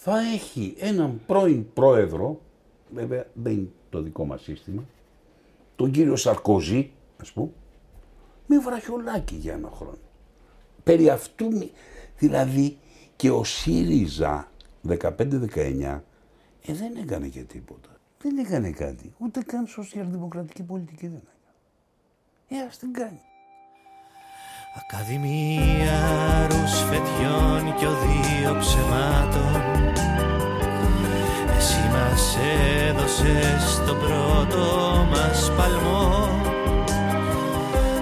θα 0.00 0.18
έχει 0.34 0.74
έναν 0.78 1.20
πρώην 1.26 1.72
πρόεδρο, 1.72 2.40
βέβαια 2.94 3.26
δεν 3.34 3.52
είναι 3.52 3.68
το 3.90 4.02
δικό 4.02 4.24
μας 4.24 4.42
σύστημα, 4.42 4.82
τον 5.76 5.90
κύριο 5.90 6.16
Σαρκοζή, 6.16 6.90
ας 7.20 7.32
πούμε, 7.32 7.50
με 8.46 8.58
βραχιολάκι 8.58 9.34
για 9.34 9.52
ένα 9.52 9.70
χρόνο. 9.74 9.98
Περί 10.84 11.08
αυτού, 11.10 11.52
μι- 11.56 11.70
δηλαδή 12.18 12.78
και 13.16 13.30
ο 13.30 13.44
ΣΥΡΙΖΑ 13.44 14.50
15-19 14.88 16.02
ε, 16.66 16.72
δεν 16.72 16.96
έκανε 17.02 17.28
και 17.28 17.40
τίποτα. 17.42 17.88
Δεν 18.22 18.38
έκανε 18.38 18.70
κάτι. 18.70 19.12
Ούτε 19.18 19.40
καν 19.42 19.66
σοσιαλδημοκρατική 19.66 20.62
πολιτική 20.62 21.06
δεν 21.06 21.22
έκανε. 22.48 22.62
Ε, 22.62 22.66
ας 22.66 22.78
την 22.78 22.92
κάνει. 22.92 23.20
Ακαδημία 24.76 26.46
ρουσφετιών 26.46 27.74
και 27.78 27.86
οδείο 27.86 28.58
ψεμάτων 28.58 29.77
εσύ 31.70 31.86
μας 31.92 32.24
έδωσες 32.88 33.64
πρώτο 33.86 34.64
μας 35.10 35.52
παλμό. 35.56 36.08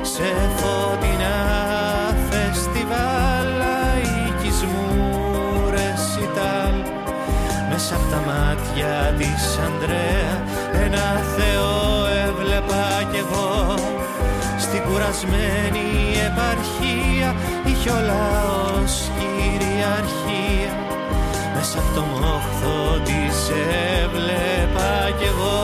Σε 0.02 0.28
φωτεινά 0.56 1.38
φεστιβάλ 2.28 3.50
η 4.02 4.04
κισμουρεσιταλ, 4.42 6.74
Μέσα 7.70 7.92
από 7.94 8.06
τα 8.10 8.20
μάτια 8.26 8.94
της 9.18 9.58
Ανδρέα 9.66 10.34
ένα 10.84 11.06
Θεό 11.36 11.74
έβλεπα 12.26 12.86
κι 13.10 13.18
εγώ. 13.18 13.54
Στην 14.58 14.82
κουρασμένη 14.82 15.88
επαρχία 16.28 17.28
είχε 17.64 17.90
ο 17.90 18.00
λαός 18.00 19.10
κυριαρχία 19.18 20.85
μέσα 21.58 21.78
από 21.78 21.90
το 21.94 22.00
μόχθο 22.00 23.00
της 23.04 23.36
έβλεπα 24.02 25.10
κι 25.18 25.24
εγώ. 25.24 25.60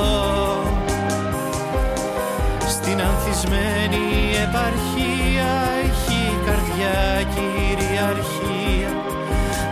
Στην 2.69 3.01
ανθισμένη 3.03 4.07
επαρχία 4.47 5.51
έχει 5.85 6.19
η 6.35 6.39
καρδιά 6.47 7.01
κυριαρχία. 7.35 8.93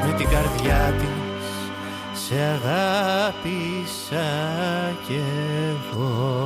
Με 0.07 0.12
την 0.18 0.29
καρδιά 0.29 0.95
της 0.99 1.49
σε 2.25 2.35
αγάπησα 2.57 4.29
κι 5.07 5.21
εγώ 5.71 6.39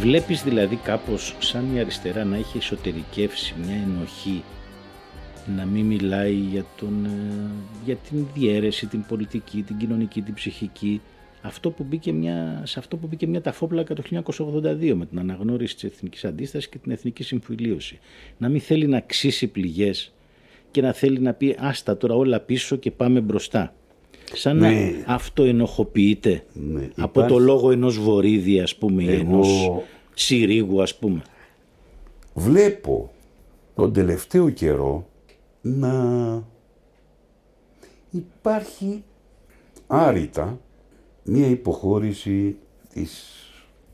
Βλέπεις 0.00 0.42
δηλαδή 0.42 0.76
κάπως 0.76 1.36
σαν 1.38 1.74
η 1.74 1.80
αριστερά 1.80 2.24
να 2.24 2.36
έχει 2.36 2.56
εσωτερικεύσει 2.56 3.54
μια 3.64 3.74
ενοχή 3.74 4.42
να 5.56 5.64
μην 5.64 5.86
μιλάει 5.86 6.32
για, 6.34 6.64
τον, 6.76 7.04
ε, 7.04 7.50
για 7.84 7.96
την 7.96 8.26
διαίρεση, 8.34 8.86
την 8.86 9.04
πολιτική, 9.08 9.62
την 9.62 9.76
κοινωνική, 9.76 10.22
την 10.22 10.34
ψυχική. 10.34 11.00
Αυτό 11.42 11.70
που 11.70 11.84
μπήκε 11.84 12.12
μια, 12.12 12.62
σε 12.64 12.78
αυτό 12.78 12.96
που 12.96 13.06
μπήκε 13.06 13.26
μια 13.26 13.40
ταφόπλακα 13.40 13.94
το 13.94 14.02
1982 14.10 14.92
με 14.94 15.06
την 15.06 15.18
αναγνώριση 15.18 15.74
της 15.74 15.84
εθνικής 15.84 16.24
αντίστασης 16.24 16.68
και 16.68 16.78
την 16.78 16.92
εθνική 16.92 17.22
συμφιλίωση. 17.22 17.98
Να 18.38 18.48
μην 18.48 18.60
θέλει 18.60 18.86
να 18.86 19.00
ξύσει 19.00 19.46
πληγές 19.46 20.12
και 20.70 20.80
να 20.80 20.92
θέλει 20.92 21.20
να 21.20 21.32
πει 21.32 21.56
άστα 21.58 21.96
τώρα 21.96 22.14
όλα 22.14 22.40
πίσω 22.40 22.76
και 22.76 22.90
πάμε 22.90 23.20
μπροστά. 23.20 23.74
Σαν 24.32 24.56
Ναι. 24.56 24.70
να 24.70 25.14
αυτό 25.14 25.42
ενοχοποιείται 25.42 26.44
Ναι, 26.52 26.80
από 26.96 27.20
υπάρχει- 27.20 27.32
το 27.32 27.38
λόγο 27.38 27.70
ενός 27.70 27.98
Βορύδη 27.98 28.60
ας 28.60 28.76
πούμε 28.76 29.02
ή 29.02 29.08
Εγώ- 29.12 29.20
ενός 29.20 29.70
Συρίγου 30.14 30.82
ας 30.82 30.96
πούμε. 30.98 31.22
Βλέπω 32.34 33.10
τον 33.74 33.92
τελευταίο 33.92 34.50
καιρό 34.50 35.06
να 35.60 35.94
υπάρχει 38.10 39.02
άρρητα 39.86 40.60
μία 41.24 41.46
υποχώρηση 41.46 42.56
της 42.92 43.34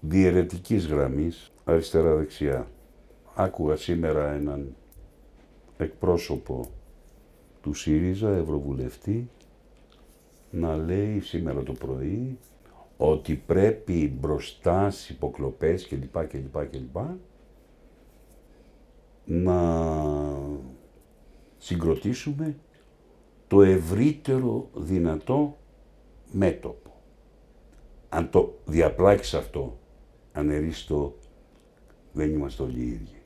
διαιρετικής 0.00 0.86
γραμμής 0.86 1.52
αριστερά-δεξιά. 1.64 2.66
Άκουγα 3.34 3.76
σήμερα 3.76 4.32
έναν 4.32 4.74
εκπρόσωπο 5.76 6.68
του 7.62 7.74
ΣΥΡΙΖΑ, 7.74 8.30
Ευρωβουλευτή, 8.36 9.28
να 10.56 10.76
λέει 10.76 11.20
σήμερα 11.20 11.62
το 11.62 11.72
πρωί 11.72 12.38
ότι 12.96 13.34
πρέπει 13.34 14.16
μπροστά 14.20 14.90
στις 14.90 15.08
υποκλοπές 15.08 15.86
κλπ. 15.86 16.26
κλπ, 16.26 16.66
κλπ 16.70 16.96
να 19.24 19.82
συγκροτήσουμε 21.58 22.56
το 23.48 23.62
ευρύτερο 23.62 24.68
δυνατό 24.74 25.56
μέτωπο. 26.32 26.90
Αν 28.08 28.30
το 28.30 28.58
διαπλάξεις 28.64 29.34
αυτό, 29.34 29.78
αν 30.32 30.74
το 30.86 31.16
δεν 32.12 32.30
είμαστε 32.30 32.62
όλοι 32.62 32.80
οι 32.80 32.86
ίδιοι. 32.86 33.22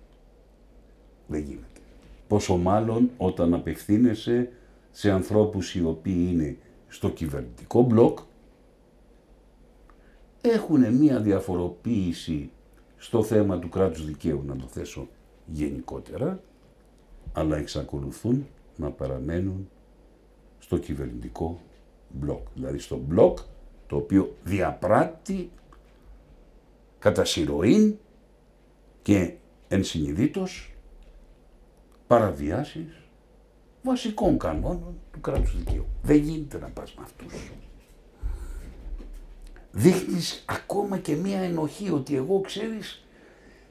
Δεν 1.26 1.40
γίνεται. 1.40 1.80
Πόσο 2.28 2.56
μάλλον 2.56 3.10
όταν 3.16 3.54
απευθύνεσαι 3.54 4.52
σε 4.90 5.10
ανθρώπους 5.10 5.74
οι 5.74 5.84
οποίοι 5.84 6.28
είναι 6.30 6.56
στο 6.90 7.10
κυβερνητικό 7.10 7.82
μπλοκ, 7.82 8.18
έχουν 10.40 10.94
μία 10.94 11.20
διαφοροποίηση 11.20 12.50
στο 12.96 13.22
θέμα 13.22 13.58
του 13.58 13.68
κράτους 13.68 14.06
δικαίου, 14.06 14.42
να 14.46 14.56
το 14.56 14.66
θέσω 14.66 15.08
γενικότερα, 15.46 16.40
αλλά 17.32 17.56
εξακολουθούν 17.56 18.46
να 18.76 18.90
παραμένουν 18.90 19.68
στο 20.58 20.78
κυβερνητικό 20.78 21.60
μπλοκ. 22.08 22.46
Δηλαδή 22.54 22.78
στο 22.78 22.96
μπλοκ 22.96 23.38
το 23.86 23.96
οποίο 23.96 24.36
διαπράττει 24.44 25.50
κατά 26.98 27.24
συρροήν 27.24 27.96
και 29.02 29.34
ενσυνειδήτως 29.68 30.74
παραβιάσεις 32.06 33.09
βασικών 33.82 34.38
κανόνων 34.38 34.94
του 35.12 35.20
κράτους 35.20 35.56
δικαίου. 35.56 35.86
Δεν 36.02 36.16
γίνεται 36.16 36.58
να 36.58 36.68
πας 36.68 36.94
με 36.94 37.02
αυτούς. 37.04 37.50
Δείχνεις 39.72 40.44
ακόμα 40.48 40.98
και 40.98 41.14
μία 41.14 41.38
ενοχή 41.40 41.90
ότι 41.90 42.16
εγώ 42.16 42.40
ξέρεις 42.40 43.04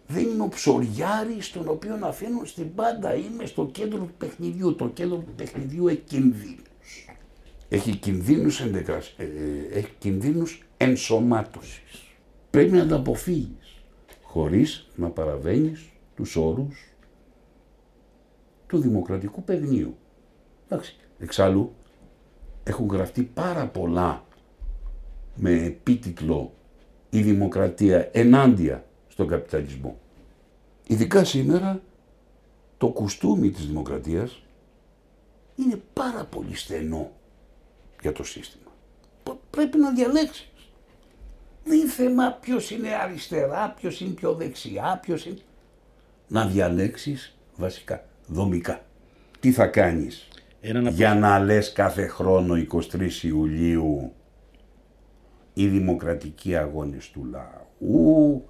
δεν 0.08 0.24
είμαι 0.24 0.44
ο 0.44 0.48
ψωριάρης 0.48 1.52
τον 1.52 1.68
οποίο 1.68 1.96
να 1.96 2.08
αφήνω 2.08 2.46
στην 2.46 2.76
πάντα. 2.76 3.16
Είμαι 3.16 3.46
στο 3.46 3.66
κέντρο 3.66 3.98
του 3.98 4.14
παιχνιδιού. 4.18 4.76
Το 4.76 4.88
κέντρο 4.88 5.18
του 5.18 5.34
παιχνιδιού 5.36 5.88
έχει 5.88 6.02
κινδύνους. 6.06 7.08
Έχει 7.70 7.96
κινδύνους, 7.96 8.62
εντεκρασ... 8.62 9.14
ε, 9.18 9.24
ε, 9.24 9.78
έχει 9.78 9.92
κινδύνους 10.00 10.68
ενσωμάτωσης. 10.78 12.04
Πρέπει 12.50 12.72
να 12.72 12.88
τα 12.88 12.96
αποφύγεις 12.96 13.82
χωρίς 14.22 14.88
να 14.96 15.10
παραβαίνεις 15.10 15.90
τους 16.16 16.36
όρους 16.36 16.89
του 18.70 18.78
δημοκρατικού 18.78 19.44
παιγνίου. 19.44 19.98
Εντάξει, 20.68 20.96
εξάλλου 21.20 21.74
έχουν 22.64 22.88
γραφτεί 22.88 23.24
πάρα 23.24 23.68
πολλά 23.68 24.24
με 25.36 25.52
επίτιτλο 25.52 26.54
«Η 27.10 27.22
δημοκρατία 27.22 28.10
ενάντια 28.12 28.86
στον 29.08 29.28
καπιταλισμό». 29.28 30.00
Ειδικά 30.88 31.24
σήμερα 31.24 31.82
το 32.78 32.88
κουστούμι 32.88 33.50
της 33.52 33.66
δημοκρατίας 33.68 34.42
είναι 35.56 35.82
πάρα 35.94 36.24
πολύ 36.26 36.56
στενό 36.56 37.12
για 38.02 38.12
το 38.12 38.24
σύστημα. 38.24 38.72
Π- 39.24 39.38
Πρέπει 39.50 39.78
να 39.78 39.92
διαλέξεις. 39.94 40.50
Δεν 41.64 41.80
είναι 41.80 41.90
θέμα 41.90 42.32
ποιος 42.42 42.72
είναι 42.72 42.96
αριστερά, 42.96 43.70
ποιος 43.72 44.02
είναι 44.02 44.14
πιο 44.14 44.34
δεξιά, 44.34 45.00
ποιος 45.02 45.26
είναι... 45.26 45.40
Να 46.28 46.46
διαλέξεις 46.48 47.38
βασικά, 47.56 48.06
δομικά. 48.30 48.82
Τι 49.40 49.52
θα 49.52 49.68
κάνεις 49.68 50.28
Έναν 50.62 50.88
από- 50.88 50.96
για 50.96 51.16
να 51.16 51.40
λες 51.40 51.72
κάθε 51.72 52.08
χρόνο 52.08 52.56
23 52.56 53.24
Ιουλίου 53.24 54.12
οι 55.54 55.68
δημοκρατικοί 55.68 56.56
αγώνες 56.56 57.10
του 57.10 57.26
λαού, 57.26 58.46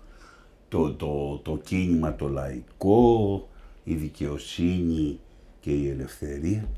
το, 0.67 0.93
το, 0.93 1.37
το 1.43 1.57
κίνημα 1.63 2.15
το 2.15 2.27
λαϊκό, 2.27 3.47
η 3.83 3.93
δικαιοσύνη 3.93 5.19
και 5.59 5.71
η 5.71 5.89
ελευθερία. 5.89 6.69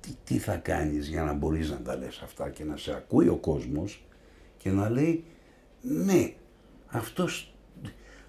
Τι, 0.00 0.10
τι 0.24 0.38
θα 0.38 0.56
κάνεις 0.56 1.08
για 1.08 1.22
να 1.22 1.32
μπορείς 1.32 1.70
να 1.70 1.76
τα 1.76 1.96
λες 1.96 2.20
αυτά 2.24 2.50
και 2.50 2.64
να 2.64 2.76
σε 2.76 2.92
ακούει 2.92 3.28
ο 3.28 3.36
κόσμος 3.36 4.04
και 4.56 4.70
να 4.70 4.88
λέει 4.90 5.24
ναι, 5.80 6.32
αυτός, 6.86 7.54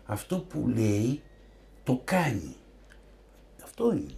αυτό 0.05 0.39
που 0.39 0.67
λέει 0.67 1.21
το 1.83 2.01
κάνει. 2.03 2.55
Αυτό 3.77 3.91
είναι. 3.91 4.15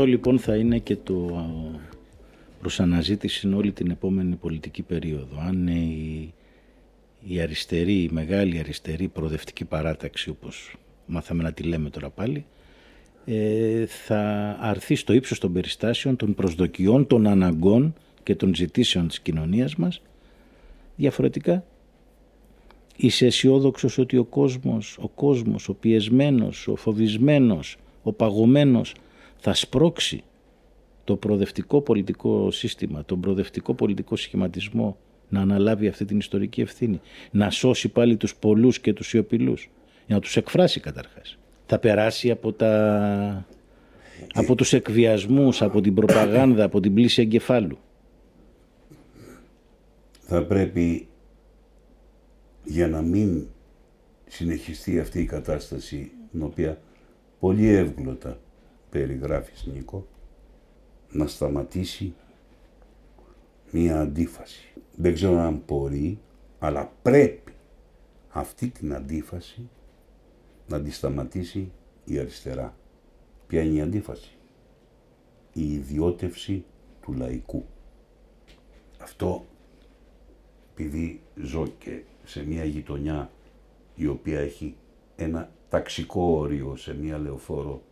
Αυτό 0.00 0.12
λοιπόν 0.12 0.38
θα 0.38 0.56
είναι 0.56 0.78
και 0.78 0.96
το 0.96 1.14
α, 1.14 1.44
προς 2.60 2.80
αναζήτηση 2.80 3.48
in 3.50 3.56
όλη 3.56 3.72
την 3.72 3.90
επόμενη 3.90 4.34
πολιτική 4.34 4.82
περίοδο. 4.82 5.40
Αν 5.46 5.66
η, 5.66 6.34
η 7.26 7.40
αριστερή, 7.40 8.02
η 8.02 8.08
μεγάλη 8.12 8.58
αριστερή 8.58 9.08
προοδευτική 9.08 9.64
παράταξη 9.64 10.30
όπως 10.30 10.76
μάθαμε 11.06 11.42
να 11.42 11.52
τη 11.52 11.62
λέμε 11.62 11.90
τώρα 11.90 12.10
πάλι 12.10 12.44
ε, 13.24 13.86
θα 13.86 14.56
αρθεί 14.60 14.94
στο 14.94 15.12
ύψος 15.12 15.38
των 15.38 15.52
περιστάσεων, 15.52 16.16
των 16.16 16.34
προσδοκιών, 16.34 17.06
των 17.06 17.26
αναγκών 17.26 17.94
και 18.22 18.34
των 18.34 18.54
ζητήσεων 18.54 19.08
της 19.08 19.20
κοινωνίας 19.20 19.76
μας 19.76 20.02
διαφορετικά 20.96 21.64
Είσαι 22.96 23.26
αισιόδοξος 23.26 23.98
ότι 23.98 24.16
ο 24.16 24.24
κόσμος, 24.24 24.98
ο 25.00 25.08
κόσμος, 25.08 25.68
ο 25.68 25.74
πιεσμένος, 25.74 26.68
ο 26.68 26.76
φοβισμένος, 26.76 27.76
ο 28.02 28.12
παγωμένος 28.12 28.94
θα 29.40 29.54
σπρώξει 29.54 30.22
το 31.04 31.16
προοδευτικό 31.16 31.80
πολιτικό 31.80 32.50
σύστημα, 32.50 33.04
τον 33.04 33.20
προοδευτικό 33.20 33.74
πολιτικό 33.74 34.16
σχηματισμό 34.16 34.96
να 35.28 35.40
αναλάβει 35.40 35.88
αυτή 35.88 36.04
την 36.04 36.18
ιστορική 36.18 36.60
ευθύνη, 36.60 37.00
να 37.30 37.50
σώσει 37.50 37.88
πάλι 37.88 38.16
τους 38.16 38.36
πολλούς 38.36 38.80
και 38.80 38.92
τους 38.92 39.08
σιωπηλούς, 39.08 39.70
για 40.06 40.14
να 40.14 40.20
τους 40.20 40.36
εκφράσει 40.36 40.80
καταρχάς. 40.80 41.38
Θα 41.66 41.78
περάσει 41.78 42.30
από, 42.30 42.52
τα... 42.52 43.46
από 44.34 44.54
τους 44.54 44.72
εκβιασμούς, 44.72 45.62
από 45.62 45.80
την 45.80 45.94
προπαγάνδα, 45.94 46.64
από 46.64 46.80
την 46.80 46.94
πλήση 46.94 47.22
εγκεφάλου. 47.22 47.78
Θα 50.20 50.44
πρέπει 50.44 51.08
για 52.64 52.88
να 52.88 53.02
μην 53.02 53.46
συνεχιστεί 54.26 55.00
αυτή 55.00 55.20
η 55.20 55.24
κατάσταση 55.24 56.10
την 56.30 56.42
οποία 56.42 56.80
πολύ 57.40 57.68
εύγλωτα 57.68 58.38
περιγράφεις 58.90 59.66
Νίκο 59.66 60.06
να 61.10 61.26
σταματήσει 61.26 62.14
μία 63.70 64.00
αντίφαση. 64.00 64.72
Δεν 64.96 65.14
ξέρω 65.14 65.38
αν 65.38 65.62
μπορεί, 65.66 66.18
αλλά 66.58 66.92
πρέπει 67.02 67.52
αυτή 68.28 68.68
την 68.68 68.94
αντίφαση 68.94 69.68
να 70.68 70.82
τη 70.82 70.90
σταματήσει 70.90 71.72
η 72.04 72.18
αριστερά. 72.18 72.76
Ποια 73.46 73.62
είναι 73.62 73.78
η 73.78 73.80
αντίφαση; 73.80 74.36
Η 75.52 75.72
ιδιώτευση 75.72 76.64
του 77.02 77.12
λαϊκού. 77.12 77.64
Αυτό 78.98 79.44
επειδή 80.72 81.20
ζω 81.42 81.66
και 81.78 82.02
σε 82.24 82.46
μια 82.46 82.64
γειτονιά 82.64 83.30
η 83.94 84.06
οποία 84.06 84.40
έχει 84.40 84.76
ένα 85.16 85.50
ταξικό 85.68 86.22
όριο 86.22 86.76
σε 86.76 86.94
μια 86.94 87.18
λεωφόρο 87.18 87.82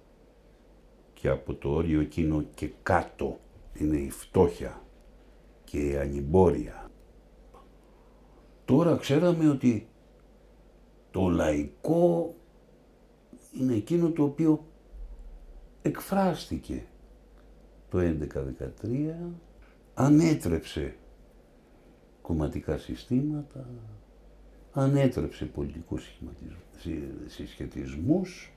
και 1.21 1.29
από 1.29 1.55
το 1.55 1.71
όριο 1.71 2.01
εκείνο 2.01 2.43
και 2.55 2.71
κάτω 2.83 3.39
είναι 3.75 3.97
η 3.97 4.11
φτώχεια 4.11 4.83
και 5.65 5.79
η 5.79 5.97
ανυμπόρια. 5.97 6.91
Τώρα 8.65 8.97
ξέραμε 8.97 9.49
ότι 9.49 9.89
το 11.11 11.29
λαϊκό 11.29 12.35
είναι 13.61 13.75
εκείνο 13.75 14.11
το 14.11 14.23
οποίο 14.23 14.67
εκφράστηκε 15.83 16.87
το 17.91 17.99
11-13, 17.99 19.15
ανέτρεψε 19.95 20.97
κομματικά 22.23 22.79
συστήματα, 22.79 23.69
ανέτρεψε 24.73 25.45
πολιτικούς 25.45 26.21
συσχετισμούς 27.27 28.53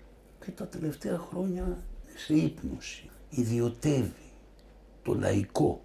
και 0.46 0.52
τα 0.52 0.68
τελευταία 0.68 1.18
χρόνια 1.18 1.84
σε 2.26 2.34
ύπνωση. 2.34 3.10
Ιδιωτεύει 3.30 4.32
το 5.04 5.14
λαϊκό, 5.14 5.84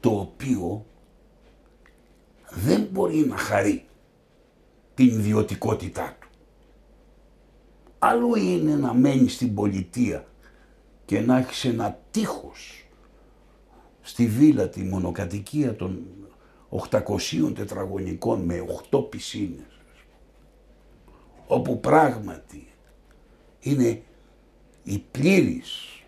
το 0.00 0.10
οποίο 0.10 0.86
δεν 2.50 2.88
μπορεί 2.90 3.16
να 3.16 3.36
χαρεί 3.36 3.84
την 4.94 5.06
ιδιωτικότητά 5.06 6.16
του. 6.20 6.28
Άλλο 7.98 8.34
είναι 8.36 8.76
να 8.76 8.94
μένει 8.94 9.28
στην 9.28 9.54
πολιτεία 9.54 10.26
και 11.04 11.20
να 11.20 11.38
έχεις 11.38 11.64
ένα 11.64 11.98
τείχος 12.10 12.86
στη 14.00 14.26
βίλα 14.26 14.68
τη 14.68 14.82
μονοκατοικία 14.82 15.76
των 15.76 16.02
800 16.90 17.52
τετραγωνικών 17.54 18.40
με 18.40 18.64
8 18.90 19.10
πισίνες 19.10 19.72
όπου 21.46 21.80
πράγματι 21.80 22.68
είναι 23.60 24.02
η 24.84 25.04
πλήρης 25.10 26.02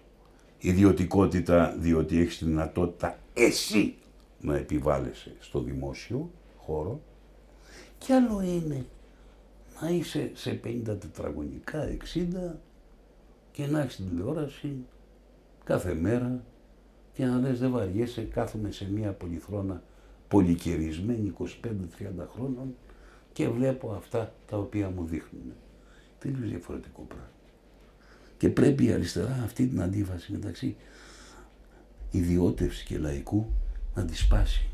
ιδιωτικότητα 0.59 1.77
διότι 1.79 2.21
έχεις 2.21 2.39
τη 2.39 2.45
δυνατότητα 2.45 3.19
εσύ 3.35 3.95
να 4.41 4.57
επιβάλλεσαι 4.57 5.33
στο 5.41 5.61
δημόσιο 5.61 6.31
χώρο 6.57 7.01
και 7.99 8.13
άλλο 8.13 8.43
είναι 8.43 8.87
να 9.81 9.89
είσαι 9.89 10.31
σε 10.35 10.61
50 10.65 10.83
τετραγωνικά, 10.85 11.97
60 12.15 12.55
και 13.53 13.67
να 13.67 13.81
έχεις 13.81 13.97
την 13.97 14.09
τηλεόραση 14.09 14.77
κάθε 15.65 15.95
μέρα 15.95 16.45
και 17.13 17.25
να 17.25 17.39
λες 17.39 17.59
δεν 17.59 17.71
βαριέσαι, 17.71 18.23
κάθομαι 18.23 18.71
σε 18.71 18.91
μια 18.91 19.13
πολυθρόνα 19.13 19.83
πολυκαιρισμένη 20.29 21.33
25-30 21.39 21.47
χρόνων 22.35 22.75
και 23.33 23.49
βλέπω 23.49 23.93
αυτά 23.93 24.35
τα 24.47 24.59
οποία 24.59 24.91
μου 24.91 25.05
δείχνουν. 25.05 25.53
Τελείως 26.19 26.51
διαφορετικό 26.51 27.03
πράγμα. 27.03 27.34
Και 28.37 28.49
πρέπει 28.49 28.85
η 28.85 28.93
αριστερά 28.93 29.41
αυτή 29.45 29.67
την 29.67 29.83
αντίφαση 29.83 30.33
μεταξύ 30.33 30.77
ιδιώτευσης 32.11 32.83
και 32.83 32.99
λαϊκού 32.99 33.53
να 33.95 34.05
τη 34.05 34.17
σπάσει. 34.17 34.69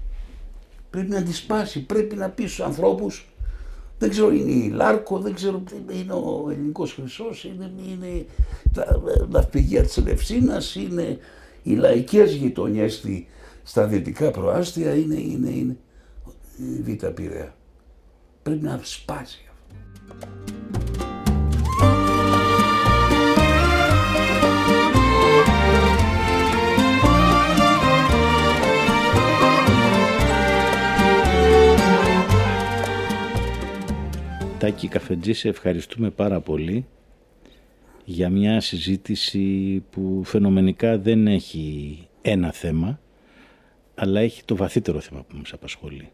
Πρέπει 0.91 1.11
να 1.11 1.23
τη 1.23 1.33
σπάσει, 1.33 1.81
πρέπει 1.81 2.17
να 2.17 2.31
πει 2.31 2.47
στους 2.47 2.61
ανθρώπους 2.61 3.31
δεν 4.01 4.11
ξέρω, 4.11 4.31
είναι 4.31 4.51
η 4.51 4.69
Λάρκο, 4.69 5.19
δεν 5.19 5.35
ξέρω, 5.35 5.63
είναι 5.91 6.13
ο 6.13 6.49
Ελληνικός 6.51 6.93
Χρυσός, 6.93 7.45
είναι, 7.45 7.73
είναι 7.89 8.27
τα 8.73 9.03
ναυπηγεία 9.29 9.83
της 9.83 9.97
Ελευσίνα, 9.97 10.63
είναι 10.77 11.19
οι 11.63 11.75
λαϊκές 11.75 12.33
γειτονιές 12.33 13.05
στα 13.63 13.87
δυτικά 13.87 14.31
προάστια, 14.31 14.95
είναι, 14.95 15.21
είναι, 15.21 15.51
είναι 15.51 15.77
η 16.59 16.83
Β' 16.83 17.07
Πειραιά. 17.07 17.55
Πρέπει 18.43 18.63
να 18.65 18.81
σπάσει 18.83 19.49
αυτό. 20.11 20.29
Τάκη 34.61 34.89
Καφετζής, 34.89 35.39
σε 35.39 35.49
ευχαριστούμε 35.49 36.11
πάρα 36.11 36.41
πολύ 36.41 36.87
για 38.05 38.31
μια 38.31 38.61
συζήτηση 38.61 39.83
που 39.91 40.23
φαινομενικά 40.25 40.99
δεν 40.99 41.27
έχει 41.27 41.99
ένα 42.23 42.53
θέμα, 42.53 43.01
αλλά 43.95 44.21
έχει 44.21 44.45
το 44.45 44.57
βαθύτερο 44.57 45.01
θέμα 45.01 45.23
που 45.23 45.37
μας 45.37 45.53
απασχολεί. 45.53 46.09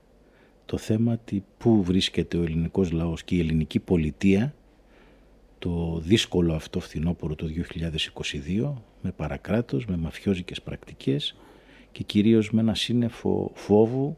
Το 0.64 0.76
θέμα 0.76 1.16
τι 1.16 1.42
πού 1.58 1.82
βρίσκεται 1.82 2.36
ο 2.36 2.42
ελληνικός 2.42 2.90
λαός 2.90 3.24
και 3.24 3.34
η 3.34 3.38
ελληνική 3.38 3.78
πολιτεία 3.78 4.54
το 5.58 6.00
δύσκολο 6.02 6.54
αυτό 6.54 6.80
φθινόπωρο 6.80 7.34
το 7.34 7.46
2022 8.56 8.72
με 9.02 9.10
παρακράτος, 9.16 9.86
με 9.86 9.96
μαφιόζικες 9.96 10.62
πρακτικές 10.62 11.36
και 11.92 12.02
κυρίως 12.02 12.50
με 12.50 12.60
ένα 12.60 12.74
σύννεφο 12.74 13.50
φόβου 13.54 14.16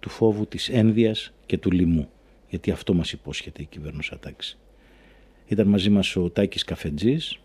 του 0.00 0.08
φόβου 0.08 0.46
της 0.46 0.68
ένδυας 0.68 1.32
και 1.46 1.58
του 1.58 1.70
λοιμού 1.70 2.08
γιατί 2.54 2.70
αυτό 2.70 2.94
μας 2.94 3.12
υπόσχεται 3.12 3.62
η 3.62 3.64
κυβέρνηση 3.64 4.16
τάξη. 4.20 4.58
Ήταν 5.46 5.66
μαζί 5.66 5.90
μας 5.90 6.16
ο 6.16 6.30
Τάκης 6.30 6.64
Καφετζής, 6.64 7.38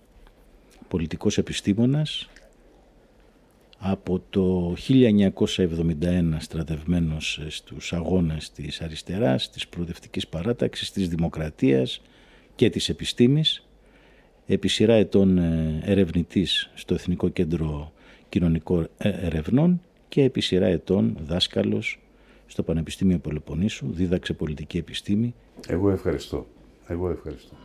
πολιτικός 0.88 1.38
επιστήμονας, 1.38 2.30
από 3.78 4.22
το 4.30 4.76
1971 4.76 6.40
στρατευμένος 6.40 7.42
στους 7.48 7.94
αγώνες 7.94 8.52
της 8.52 8.82
αριστεράς, 8.82 9.50
της 9.50 9.68
προοδευτικής 9.68 10.28
παράταξης, 10.28 10.92
της 10.92 11.10
δημοκρατίας 11.10 12.02
και 12.56 12.70
της 12.70 12.90
επιστήμης, 12.90 13.68
επί 14.48 14.68
σειρά 14.68 14.94
ετών 14.94 15.38
ε, 15.38 15.80
ερευνητής 15.84 16.70
στο 16.74 16.94
Εθνικό 16.94 17.30
Κέντρο 17.30 17.94
Κοινωνικών 18.30 18.90
Ερευνών 18.98 19.82
και 20.10 20.24
επί 20.24 20.42
σειρά 20.42 20.66
ετών 20.66 21.18
δάσκαλος 21.22 22.00
στο 22.50 22.64
Πανεπιστήμιο 22.64 23.18
Πελοποννήσου, 23.18 23.92
δίδαξε 23.92 24.34
πολιτική 24.34 24.78
επιστήμη. 24.78 25.34
Εγώ 25.68 25.90
ευχαριστώ. 25.90 26.48
Εγώ 26.88 27.10
ευχαριστώ. 27.10 27.56